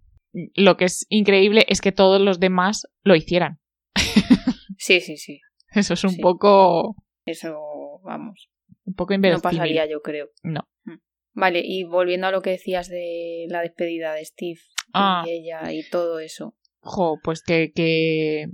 [0.55, 3.59] Lo que es increíble es que todos los demás lo hicieran.
[4.77, 5.39] Sí, sí, sí.
[5.71, 6.21] Eso es un Sí.
[6.21, 6.95] poco,
[7.25, 7.55] Eso,
[8.03, 8.49] vamos.
[8.83, 10.27] un poco No pasaría, yo creo.
[10.43, 10.67] No.
[10.83, 10.97] Mm.
[11.35, 14.59] Vale, y volviendo a lo que decías de la despedida de Steve
[14.93, 15.23] Ah.
[15.25, 16.55] y ella y todo eso.
[16.83, 18.47] Jo, pues que, que,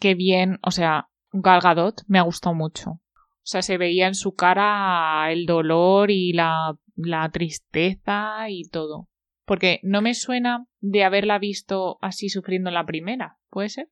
[0.00, 2.90] que bien, o sea, Gal Gadot me ha gustado mucho.
[2.90, 9.08] O sea, se veía en su cara el dolor y la, la tristeza y todo.
[9.44, 13.88] Porque no me suena de haberla visto así sufriendo en la primera, ¿puede ser?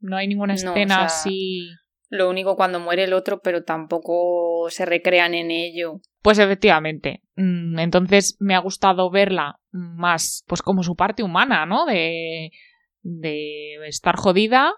[0.00, 1.70] No hay ninguna No, o escena sea, así.
[2.10, 6.00] Lo único cuando muere el otro, pero tampoco se recrean en ello.
[6.20, 7.22] Pues efectivamente.
[7.36, 11.86] Mm, Entonces me ha gustado verla más, pues como su parte humana, ¿no?
[11.86, 12.50] De,
[13.02, 14.72] de estar jodida,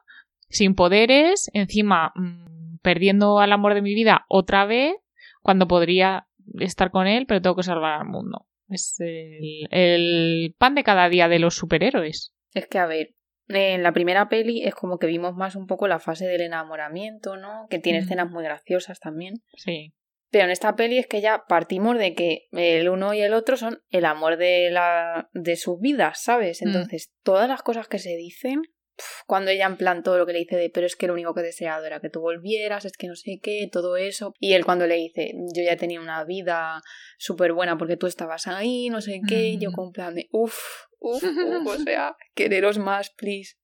[0.49, 4.95] sin poderes, encima mm, perdiendo al amor de mi vida otra vez,
[5.43, 6.27] cuando podría
[6.61, 8.47] estar con él, pero tengo que salvar al mundo.
[8.69, 12.33] Es el, el pan de cada día de los superhéroes.
[12.53, 13.15] Es que, a ver,
[13.49, 17.37] en la primera peli es como que vimos más un poco la fase del enamoramiento,
[17.37, 17.67] ¿no?
[17.69, 18.03] Que tiene Mm.
[18.05, 19.35] escenas muy graciosas también.
[19.57, 19.93] Sí.
[20.35, 23.57] Pero en esta peli es que ya partimos de que el uno y el otro
[23.57, 26.61] son el amor de, la, de sus vidas, ¿sabes?
[26.61, 26.67] Mm.
[26.67, 28.63] Entonces, todas las cosas que se dicen,
[28.97, 31.13] pf, cuando ella en plan todo lo que le dice de, pero es que lo
[31.13, 34.35] único que he deseado era que tú volvieras, es que no sé qué, todo eso.
[34.41, 36.83] Y él cuando le dice, yo ya tenía una vida
[37.17, 39.75] súper buena porque tú estabas ahí, no sé qué, y yo Mm.
[39.75, 40.59] con plan de, uff,
[40.99, 41.23] uff,
[41.63, 43.55] uf, o sea, quereros más, please.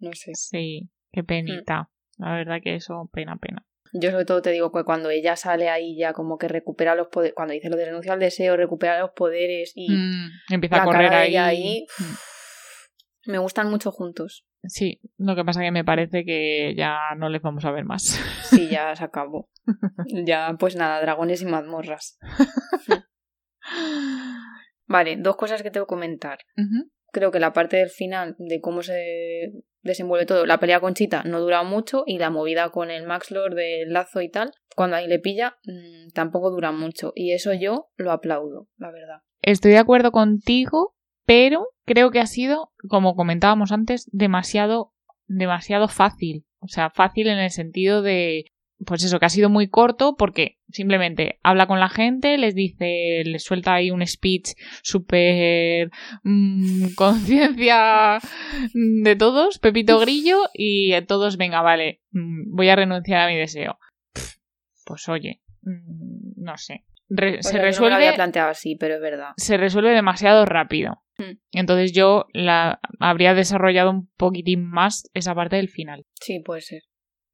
[0.00, 0.34] No sé.
[0.34, 1.88] Sí, qué penita.
[2.18, 3.64] La verdad que eso, pena, pena.
[4.00, 7.08] Yo sobre todo te digo que cuando ella sale ahí ya como que recupera los
[7.08, 10.82] poderes, cuando dice lo de renuncia al deseo, recupera los poderes y Mm, empieza la
[10.82, 11.36] a correr cara ahí.
[11.36, 13.30] ahí, Mm.
[13.32, 14.44] me gustan mucho juntos.
[14.64, 18.20] Sí, lo que pasa que me parece que ya no les vamos a ver más.
[18.50, 19.48] Sí, ya se acabó.
[20.24, 22.18] ya, pues nada, dragones y mazmorras.
[24.88, 26.38] Vale, dos cosas que tengo que comentar.
[27.12, 29.52] Creo que la parte del final, de cómo se
[29.86, 33.30] desenvuelve todo, la pelea con Chita no dura mucho y la movida con el Max
[33.30, 37.12] Lord del lazo y tal, cuando ahí le pilla, mm, tampoco dura mucho.
[37.14, 39.22] Y eso yo lo aplaudo, la verdad.
[39.42, 44.92] Estoy de acuerdo contigo, pero creo que ha sido, como comentábamos antes, demasiado
[45.28, 46.46] demasiado fácil.
[46.58, 48.46] O sea, fácil en el sentido de,
[48.84, 53.22] pues eso, que ha sido muy corto porque simplemente habla con la gente, les dice,
[53.24, 54.50] les suelta ahí un speech
[54.82, 55.90] súper
[56.22, 58.18] mm, conciencia
[58.74, 63.78] de todos, Pepito Grillo, y todos, venga, vale, mm, voy a renunciar a mi deseo.
[64.84, 66.84] Pues oye, mm, no sé.
[67.08, 67.94] se resuelve.
[67.94, 69.30] No lo había planteado así, pero es verdad.
[69.36, 71.02] Se resuelve demasiado rápido.
[71.52, 76.04] Entonces yo la habría desarrollado un poquitín más esa parte del final.
[76.20, 76.82] Sí, puede ser.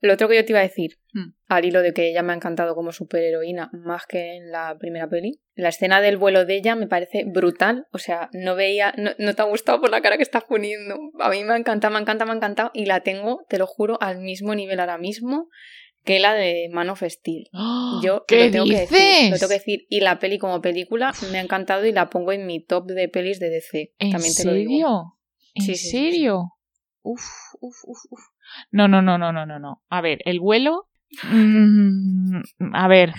[0.03, 1.33] Lo otro que yo te iba a decir, hmm.
[1.47, 5.09] al hilo de que ella me ha encantado como superheroína más que en la primera
[5.09, 7.87] peli, la escena del vuelo de ella me parece brutal.
[7.93, 10.99] O sea, no veía, no, te ha gustado por la cara que estás poniendo.
[11.21, 13.59] A mí me ha encantado, me ha encantado, me ha encantado y la tengo, te
[13.59, 15.49] lo juro, al mismo nivel ahora mismo
[16.05, 17.49] que la de Man of Steel.
[17.53, 18.01] ¡Oh!
[18.03, 18.91] Yo ¿Qué lo tengo dices?
[18.91, 19.87] que decir, lo tengo que decir.
[19.89, 23.09] Y la peli como película me ha encantado y la pongo en mi top de
[23.09, 23.95] pelis de DC.
[24.01, 24.53] ¿En También te serio?
[24.53, 25.19] Lo digo.
[25.55, 26.53] ¿En serio?
[27.03, 27.23] uf,
[27.61, 28.21] uf, uf, uf.
[28.71, 29.83] No, no, no, no, no, no, no.
[29.89, 30.89] A ver, el vuelo.
[31.31, 32.41] Mm,
[32.73, 33.13] a ver,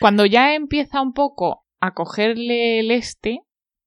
[0.00, 3.40] cuando ya empieza un poco a cogerle el este.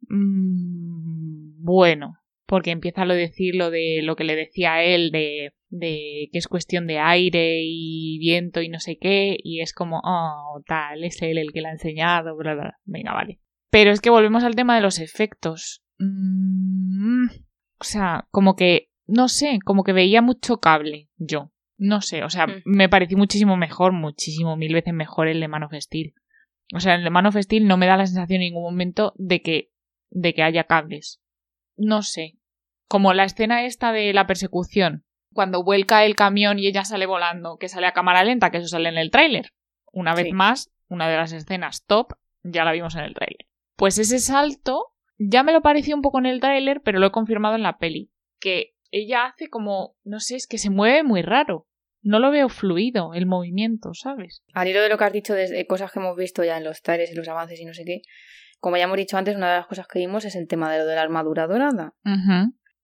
[0.09, 5.11] Mmm, bueno, porque empieza a lo decir lo de lo que le decía a él
[5.11, 9.73] de, de que es cuestión de aire y viento y no sé qué, y es
[9.73, 12.77] como, oh, tal, es él el que le ha enseñado, bla, bla.
[12.83, 13.39] Venga, vale.
[13.69, 15.81] Pero es que volvemos al tema de los efectos.
[15.97, 17.27] Mm,
[17.79, 21.51] o sea, como que no sé, como que veía mucho cable yo.
[21.77, 22.61] No sé, o sea, mm.
[22.65, 26.13] me pareció muchísimo mejor, muchísimo, mil veces mejor el de Man of Steel.
[26.73, 29.13] O sea, el de Man of Steel no me da la sensación en ningún momento
[29.17, 29.71] de que,
[30.11, 31.21] de que haya cables.
[31.75, 32.37] No sé.
[32.87, 35.03] Como la escena esta de la persecución,
[35.33, 38.67] cuando vuelca el camión y ella sale volando, que sale a cámara lenta, que eso
[38.67, 39.51] sale en el tráiler.
[39.91, 43.47] Una vez más, una de las escenas top, ya la vimos en el tráiler.
[43.75, 47.11] Pues ese salto ya me lo pareció un poco en el tráiler, pero lo he
[47.11, 48.11] confirmado en la peli.
[48.39, 51.67] Que ella hace como, no sé, es que se mueve muy raro.
[52.03, 54.43] No lo veo fluido el movimiento, ¿sabes?
[54.53, 56.81] Al hilo de lo que has dicho de cosas que hemos visto ya en los
[56.81, 58.01] trailers y los avances y no sé qué,
[58.61, 60.77] como ya hemos dicho antes, una de las cosas que vimos es el tema de
[60.77, 61.95] lo de la armadura dorada.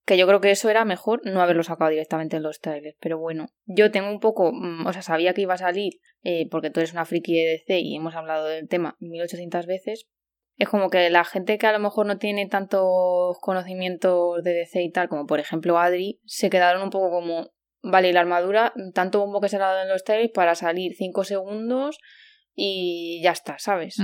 [0.04, 2.96] Que yo creo que eso era mejor no haberlo sacado directamente en los trailers.
[3.00, 6.48] Pero bueno, yo tengo un poco, mm, o sea, sabía que iba a salir eh,
[6.50, 10.08] porque tú eres una friki de DC y hemos hablado del tema 1800 veces,
[10.58, 14.82] es como que la gente que a lo mejor no tiene tantos conocimientos de DC
[14.82, 17.50] y tal, como por ejemplo Adri, se quedaron un poco como,
[17.82, 21.22] vale, la armadura, tanto bombo que se ha dado en los trailers para salir 5
[21.24, 21.98] segundos
[22.54, 23.98] y ya está, ¿sabes?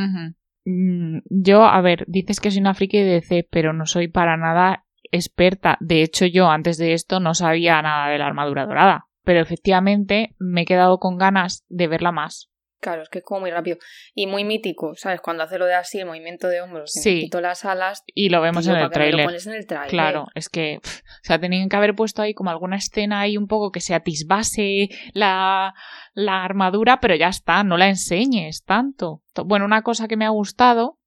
[0.64, 4.36] Mm, yo, a ver, dices que soy una friki de DC, pero no soy para
[4.36, 5.76] nada experta.
[5.80, 9.06] De hecho, yo antes de esto no sabía nada de la armadura dorada.
[9.24, 12.50] Pero efectivamente me he quedado con ganas de verla más.
[12.84, 13.78] Claro, es que es como muy rápido.
[14.14, 15.22] Y muy mítico, ¿sabes?
[15.22, 17.30] Cuando hace lo de así, el movimiento de hombros, sí.
[17.32, 18.04] las alas.
[18.06, 19.26] Y lo vemos en, el trailer.
[19.26, 20.80] en Claro, es que.
[20.84, 20.90] o
[21.22, 24.90] sea, tenían que haber puesto ahí como alguna escena ahí un poco que se atisbase
[25.14, 25.72] la,
[26.12, 29.22] la armadura, pero ya está, no la enseñes tanto.
[29.46, 30.98] Bueno, una cosa que me ha gustado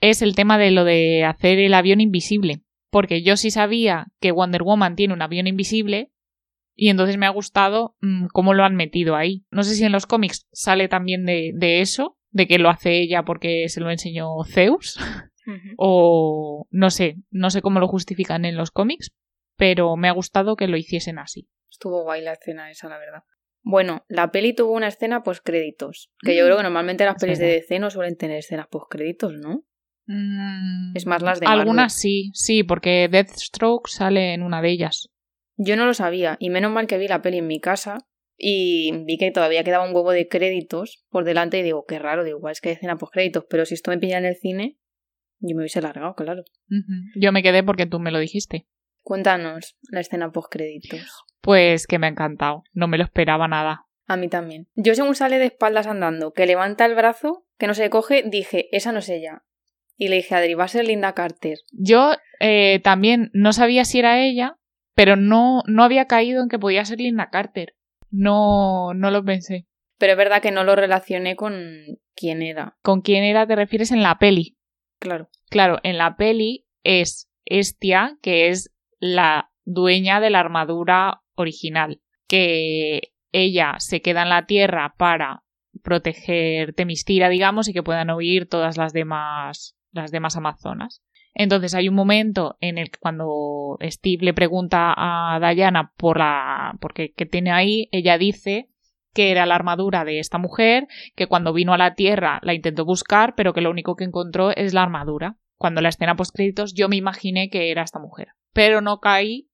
[0.00, 2.62] es el tema de lo de hacer el avión invisible.
[2.90, 6.11] Porque yo sí sabía que Wonder Woman tiene un avión invisible,
[6.82, 9.44] y entonces me ha gustado mm, cómo lo han metido ahí.
[9.52, 13.22] No sé si en los cómics sale también de, eso, de que lo hace ella
[13.22, 14.98] porque se lo enseñó Zeus.
[15.76, 19.10] O no sé, no sé cómo lo justifican en los cómics,
[19.56, 21.48] pero me ha gustado que lo hiciesen así.
[21.70, 23.22] Estuvo guay la escena esa, la verdad.
[23.62, 27.38] Bueno, la peli tuvo una escena post créditos, que yo creo que normalmente las pelis
[27.38, 29.64] de DC no suelen tener escenas post créditos, ¿no?
[30.06, 35.11] Mm, es más las de Algunas sí, sí, porque Deathstroke sale en una de ellas.
[35.56, 39.04] Yo no lo sabía, y menos mal que vi la peli en mi casa y
[39.04, 42.38] vi que todavía quedaba un huevo de créditos por delante y digo, qué raro, digo,
[42.38, 44.78] igual es que hay escena post créditos, pero si esto me pilla en el cine,
[45.38, 46.44] yo me hubiese largado, claro.
[47.14, 48.66] Yo me quedé porque tú me lo dijiste.
[49.02, 51.24] Cuéntanos la escena post créditos.
[51.40, 53.86] Pues que me ha encantado, no me lo esperaba nada.
[54.06, 54.68] A mí también.
[54.74, 58.68] Yo según sale de espaldas andando, que levanta el brazo, que no se coge, dije,
[58.76, 59.44] esa no es ella.
[59.96, 61.58] Y le dije a Adri, va a ser Linda Carter.
[61.70, 64.58] Yo eh, también no sabía si era ella,
[64.94, 67.74] pero no, no había caído en que podía ser Linda Carter.
[68.10, 69.66] No, no lo pensé.
[69.98, 71.54] Pero es verdad que no lo relacioné con
[72.14, 72.76] quién era.
[72.82, 74.56] ¿Con quién era te refieres en la peli?
[74.98, 75.28] Claro.
[75.48, 83.12] Claro, en la peli es Estia, que es la dueña de la armadura original, que
[83.32, 85.42] ella se queda en la Tierra para
[85.82, 91.02] proteger Temistira, digamos, y que puedan huir todas las demás las demás amazonas.
[91.34, 96.76] Entonces hay un momento en el que cuando Steve le pregunta a Diana por la
[96.80, 98.68] por qué, tiene ahí, ella dice
[99.14, 102.84] que era la armadura de esta mujer, que cuando vino a la Tierra la intentó
[102.84, 105.36] buscar, pero que lo único que encontró es la armadura.
[105.56, 109.48] Cuando la escena post créditos yo me imaginé que era esta mujer, pero no caí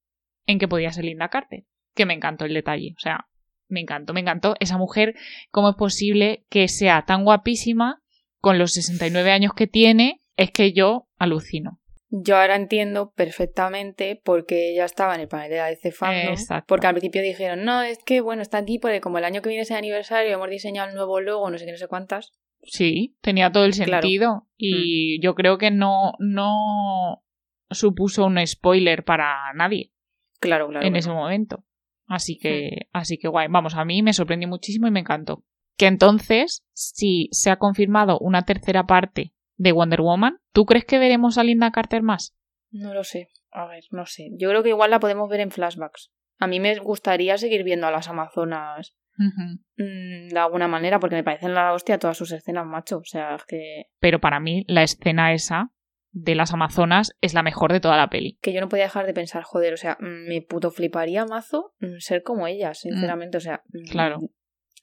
[0.47, 1.65] en que podía ser Linda Carter,
[1.95, 2.95] que me encantó el detalle.
[2.97, 3.27] O sea,
[3.69, 4.55] me encantó, me encantó.
[4.61, 5.15] Esa mujer,
[5.51, 8.03] ¿cómo es posible que sea tan guapísima
[8.41, 10.23] con los 69 años que tiene?
[10.39, 11.81] Es que yo alucino.
[12.11, 16.33] Yo ahora entiendo perfectamente por qué ella estaba en el panel de la Fandom.
[16.33, 16.65] Exacto.
[16.69, 19.49] Porque al principio dijeron, no, es que bueno, está aquí porque como el año que
[19.51, 22.33] viene es el aniversario, hemos diseñado el nuevo logo, no sé qué, no sé cuántas.
[22.63, 24.01] Sí, tenía todo el Claro.
[24.01, 24.49] sentido.
[24.57, 27.23] Y yo creo que no, no
[27.71, 29.93] supuso un spoiler para nadie
[30.41, 30.87] Claro, claro.
[30.87, 31.65] en ese momento.
[32.07, 33.49] Así que, así que guay.
[33.51, 35.45] Vamos, a mí me sorprendió muchísimo y me encantó.
[35.77, 40.99] Que entonces, si se ha confirmado una tercera parte de Wonder Woman, ¿tú crees que
[40.99, 42.35] veremos a Linda Carter más?
[42.71, 43.29] No lo sé.
[43.51, 44.31] A ver, no sé.
[44.39, 46.11] Yo creo que igual la podemos ver en flashbacks.
[46.39, 51.25] A mí me gustaría seguir viendo a las Amazonas mm, de alguna manera, porque me
[51.25, 52.99] parecen la hostia todas sus escenas, macho.
[52.99, 55.73] O sea, es que, Pero para mí, la escena esa
[56.11, 58.39] de las Amazonas es la mejor de toda la peli.
[58.41, 61.75] que yo no podía dejar de pensar, joder, o sea, mm, me puto fliparía mazo
[61.81, 63.39] mm, ser como ellas, sinceramente.
[63.39, 64.19] O sea, Claro.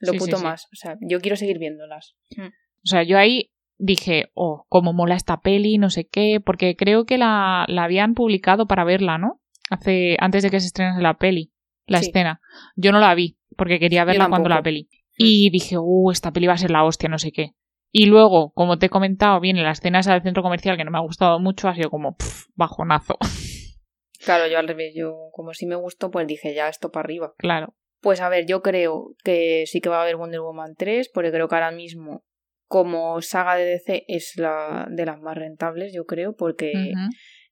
[0.01, 0.43] Lo Sí, puto sí.
[0.43, 0.65] más.
[0.65, 2.15] O sea, yo quiero seguir viéndolas.
[2.37, 7.05] O sea, yo ahí dije, oh, cómo mola esta peli, no sé qué, porque creo
[7.05, 9.41] que la, la habían publicado para verla, ¿no?
[9.69, 11.51] Hace, antes de que se estrenase la peli,
[11.87, 12.07] la Sí.
[12.07, 12.39] escena.
[12.75, 14.89] Yo no la vi, porque quería verla cuando la peli.
[15.17, 17.51] Y dije, uh, esta peli va a ser la hostia, no sé qué.
[17.91, 20.91] Y luego, como te he comentado, viene la escena esa del centro comercial que no
[20.91, 23.17] me ha gustado mucho, ha sido como, pff, bajonazo.
[24.23, 27.33] Claro, yo al revés, yo como sí me gustó, pues dije ya esto para arriba.
[27.37, 27.75] claro.
[28.01, 31.31] Pues a ver, yo creo que sí que va a haber Wonder Woman 3, porque
[31.31, 32.23] creo que ahora mismo,
[32.67, 36.93] como saga de DC, es la de las más rentables, yo creo, porque,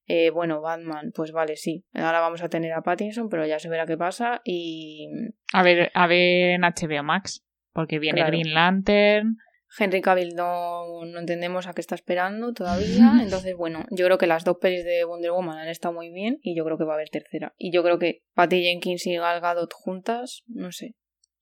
[0.07, 1.85] eh, bueno, Batman, pues vale, sí.
[1.93, 4.41] Ahora vamos a tener a Pattinson, pero ya se verá qué pasa.
[4.43, 5.07] Y
[5.53, 8.31] A ver, a ver en HBO Max, porque viene Claro.
[8.31, 9.37] Green Lantern.
[9.77, 13.13] Henry Cavill no, no entendemos a qué está esperando todavía.
[13.23, 16.37] Entonces, bueno, yo creo que las dos pelis de Wonder Woman han estado muy bien
[16.43, 17.55] y yo creo que va a haber tercera.
[17.57, 20.93] Y yo creo que Patty Jenkins y Gal Gadot juntas, no sé.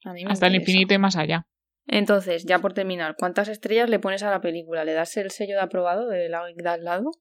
[0.06, 1.46] A mí me Hasta el infinito y más allá.
[1.88, 4.86] Entonces, ya por terminar, ¿cuántas estrellas le pones a la película?
[4.86, 7.12] ¿Le das el sello de aprobado de la de al lado?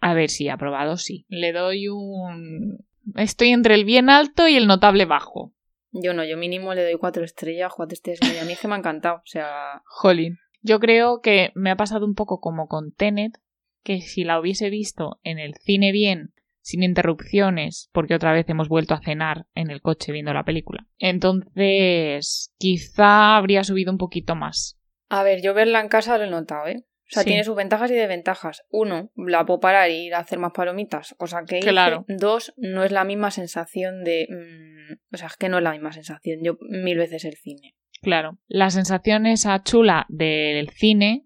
[0.00, 1.26] A ver, sí, aprobado, sí.
[1.28, 2.84] Le doy un...
[3.16, 5.52] Estoy entre el bien alto y el notable bajo.
[5.90, 8.20] Yo no, yo mínimo le doy cuatro estrellas, cuatro estrellas.
[8.34, 8.38] y.
[8.38, 9.16] A mí es que me ha encantado.
[9.16, 10.38] O sea, Jolín.
[10.60, 13.38] Yo creo que me ha pasado un poco como con Tenet,
[13.82, 16.34] que si la hubiese visto en el cine bien,
[16.68, 20.86] sin interrupciones, porque otra vez hemos vuelto a cenar en el coche viendo la película.
[20.98, 24.78] Entonces, quizá habría subido un poquito más.
[25.10, 26.84] a ver, yo verla en casa lo he notado, ¿eh?
[26.84, 27.28] O sea, Sí.
[27.30, 28.64] tiene sus ventajas y desventajas.
[28.68, 31.72] Uno, la puedo parar y ir a hacer más palomitas, cosa que hice.
[32.08, 34.26] Dos, no es la misma sensación de...
[34.28, 36.40] mm, o sea, es que no es la misma sensación.
[36.44, 37.74] Yo mil veces el cine.
[38.02, 41.24] Claro, la sensación esa chula del cine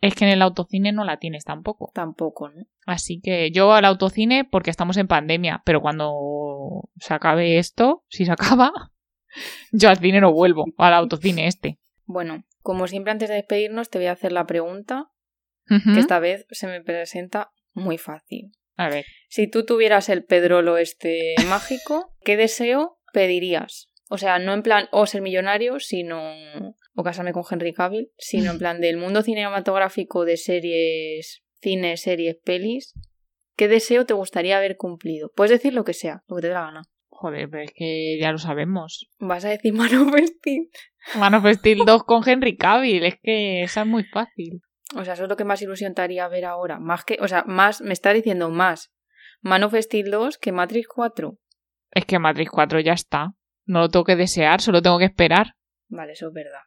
[0.00, 1.90] es que en el autocine no la tienes tampoco.
[1.94, 2.66] Tampoco, ¿no?
[2.86, 8.24] Así que yo al autocine porque estamos en pandemia, pero cuando se acabe esto, si
[8.24, 8.72] se acaba,
[9.72, 11.78] yo al cine no vuelvo, al autocine este.
[12.04, 15.10] Bueno, como siempre antes de despedirnos te voy a hacer la pregunta
[15.68, 18.52] que esta vez se me presenta muy fácil.
[18.76, 23.90] A ver, Si tú tuvieras el pedrolo este mágico, ¿qué deseo pedirías?
[24.08, 26.20] O sea, no en plan o ser millonario, sino
[26.96, 32.36] o casarme con Henry Cavill, sino en plan del mundo cinematográfico de series, cine, series,
[32.42, 32.94] pelis.
[33.56, 35.30] ¿Qué deseo te gustaría haber cumplido?
[35.34, 36.82] Puedes decir lo que sea, lo que te dé la gana.
[37.08, 39.08] joder, pero es que ya lo sabemos.
[39.18, 40.68] Vas a decir Man of Steel.
[41.14, 44.60] Man of Steel 2 con Henry Cavill, es que esa es muy fácil.
[44.94, 46.78] O sea, eso es lo que más ilusión te haría ver ahora.
[46.78, 48.92] Más que, o sea, más, me está diciendo más
[49.40, 51.38] Man of Steel 2 que Matrix 4.
[51.92, 53.34] Es que Matrix 4 ya está.
[53.64, 55.54] No lo tengo que desear, solo tengo que esperar.
[55.88, 56.60] Vale, eso es verdad.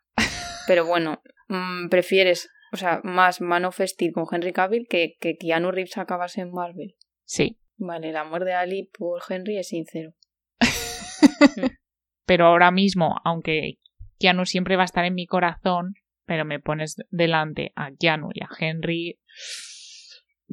[0.68, 5.38] Pero bueno, mm, prefieres, o sea, más Man of Steel con Henry Cavill que, que
[5.38, 6.96] Keanu Reeves acabase en Marvel.
[7.26, 7.58] Sí.
[7.78, 10.14] Vale, el amor de Ali por Henry es sincero.
[12.26, 13.80] Pero ahora mismo, aunque
[14.20, 15.96] Keanu siempre va a estar en mi corazón,
[16.26, 19.20] pero me pones delante a Keanu y a Henry,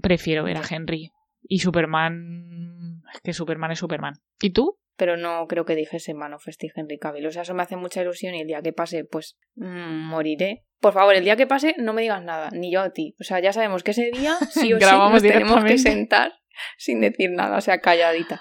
[0.00, 1.12] prefiero ver a Henry.
[1.42, 4.14] Y Superman, es que Superman es Superman.
[4.40, 4.78] ¿Y tú?
[4.96, 7.26] Pero no creo que dijese Man of Steel Henry Cavill.
[7.26, 10.64] O sea, eso me hace mucha ilusión y el día que pase, pues mm, moriré.
[10.80, 13.14] Por favor, el día que pase, no me digas nada, ni yo a ti.
[13.20, 16.32] O sea, ya sabemos que ese día sí o sí nos tenemos que sentar
[16.78, 18.40] sin decir nada, o sea, calladitas.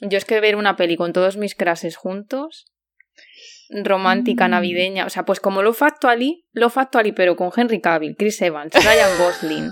[0.00, 2.66] Yo es que ver una peli con todos mis crases juntos,
[3.70, 4.50] romántica, Mm.
[4.50, 8.72] navideña, o sea, pues como lo Factually, lo Factually, pero con Henry Cavill, Chris Evans,
[8.74, 9.70] Ryan Gosling,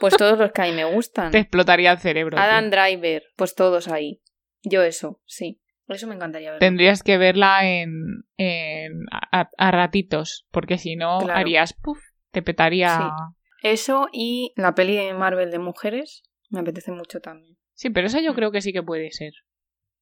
[0.00, 1.30] pues todos los que a mí me gustan.
[1.32, 2.36] Te explotaría el cerebro.
[2.36, 2.44] tío.
[2.44, 4.20] Adam Driver, pues todos ahí.
[4.64, 5.60] Yo eso, sí.
[5.86, 6.60] Eso me encantaría ver.
[6.60, 7.92] Tendrías que verla en,
[8.38, 11.38] en a, a ratitos, porque si no Claro.
[11.38, 11.98] harías puff,
[12.30, 12.96] te petaría.
[12.98, 13.68] Sí.
[13.68, 17.56] Eso y la peli de Marvel de mujeres me apetece mucho también.
[17.74, 19.32] Sí, pero eso yo creo que sí que puede ser.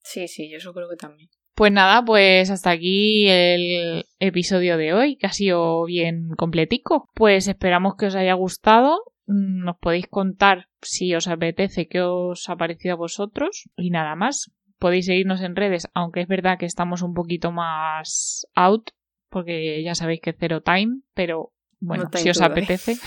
[0.04, 1.30] Sí, sí, yo eso creo que también.
[1.54, 7.10] Pues nada, pues hasta aquí el episodio de hoy, que ha sido bien completico.
[7.14, 9.00] Pues esperamos que os haya gustado.
[9.26, 14.14] Mm, Nos podéis contar si os apetece qué os ha parecido a vosotros y nada
[14.14, 14.50] más.
[14.78, 18.90] Podéis seguirnos en redes, aunque es verdad que estamos un poquito más out,
[19.28, 22.96] porque ya sabéis que es cero time, pero bueno, No si os apetece.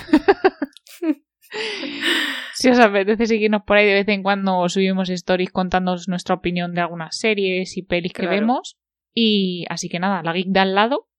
[2.53, 6.73] si os apetece seguirnos por ahí de vez en cuando subimos stories contándonos nuestra opinión
[6.73, 8.77] de algunas series y pelis que vemos.
[9.13, 11.09] Y así que nada, la geek de al lado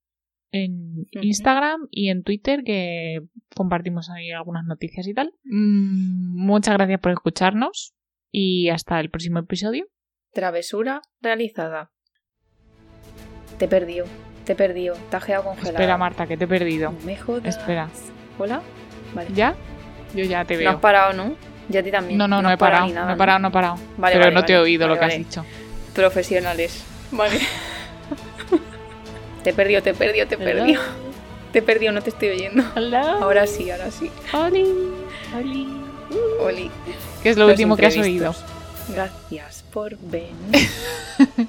[0.53, 1.07] en.
[1.12, 3.20] Instagram y en Twitter que
[3.55, 5.32] compartimos ahí algunas noticias y tal.
[5.44, 7.94] Mm, muchas gracias por escucharnos
[8.30, 9.86] y hasta el próximo episodio.
[10.32, 11.90] Travesura realizada.
[13.59, 14.05] Te perdió,
[14.44, 14.94] te perdió,
[15.24, 15.70] quedado congelada.
[15.78, 16.92] Espera, Marta, que te he perdido.
[16.92, 17.57] No me jodas.
[17.57, 17.88] Espera.
[18.38, 18.61] ¿Hola?
[19.14, 19.30] Vale.
[19.34, 19.55] ¿Ya?
[20.14, 20.70] Yo ya te No veo.
[20.70, 21.34] has parado, ¿no?
[21.68, 22.18] Ya a ti también.
[22.18, 23.76] No, no, no, he parado, nada, no he parado, no he parado.
[23.97, 25.44] Vale, Pero vale, no te he oído lo que has dicho.
[25.94, 26.84] Profesionales.
[27.11, 27.38] Vale.
[29.47, 30.44] Te perdió, te perdió, te Hello.
[30.44, 30.80] perdió.
[31.53, 32.62] Te perdió, no te estoy oyendo.
[32.74, 32.99] Hello.
[32.99, 34.11] Ahora sí, ahora sí.
[34.34, 34.66] Oli.
[35.34, 35.68] Oli.
[36.40, 36.70] Oli.
[37.22, 38.34] ¿Qué es lo Los último que has oído?
[38.88, 40.34] Gracias por venir.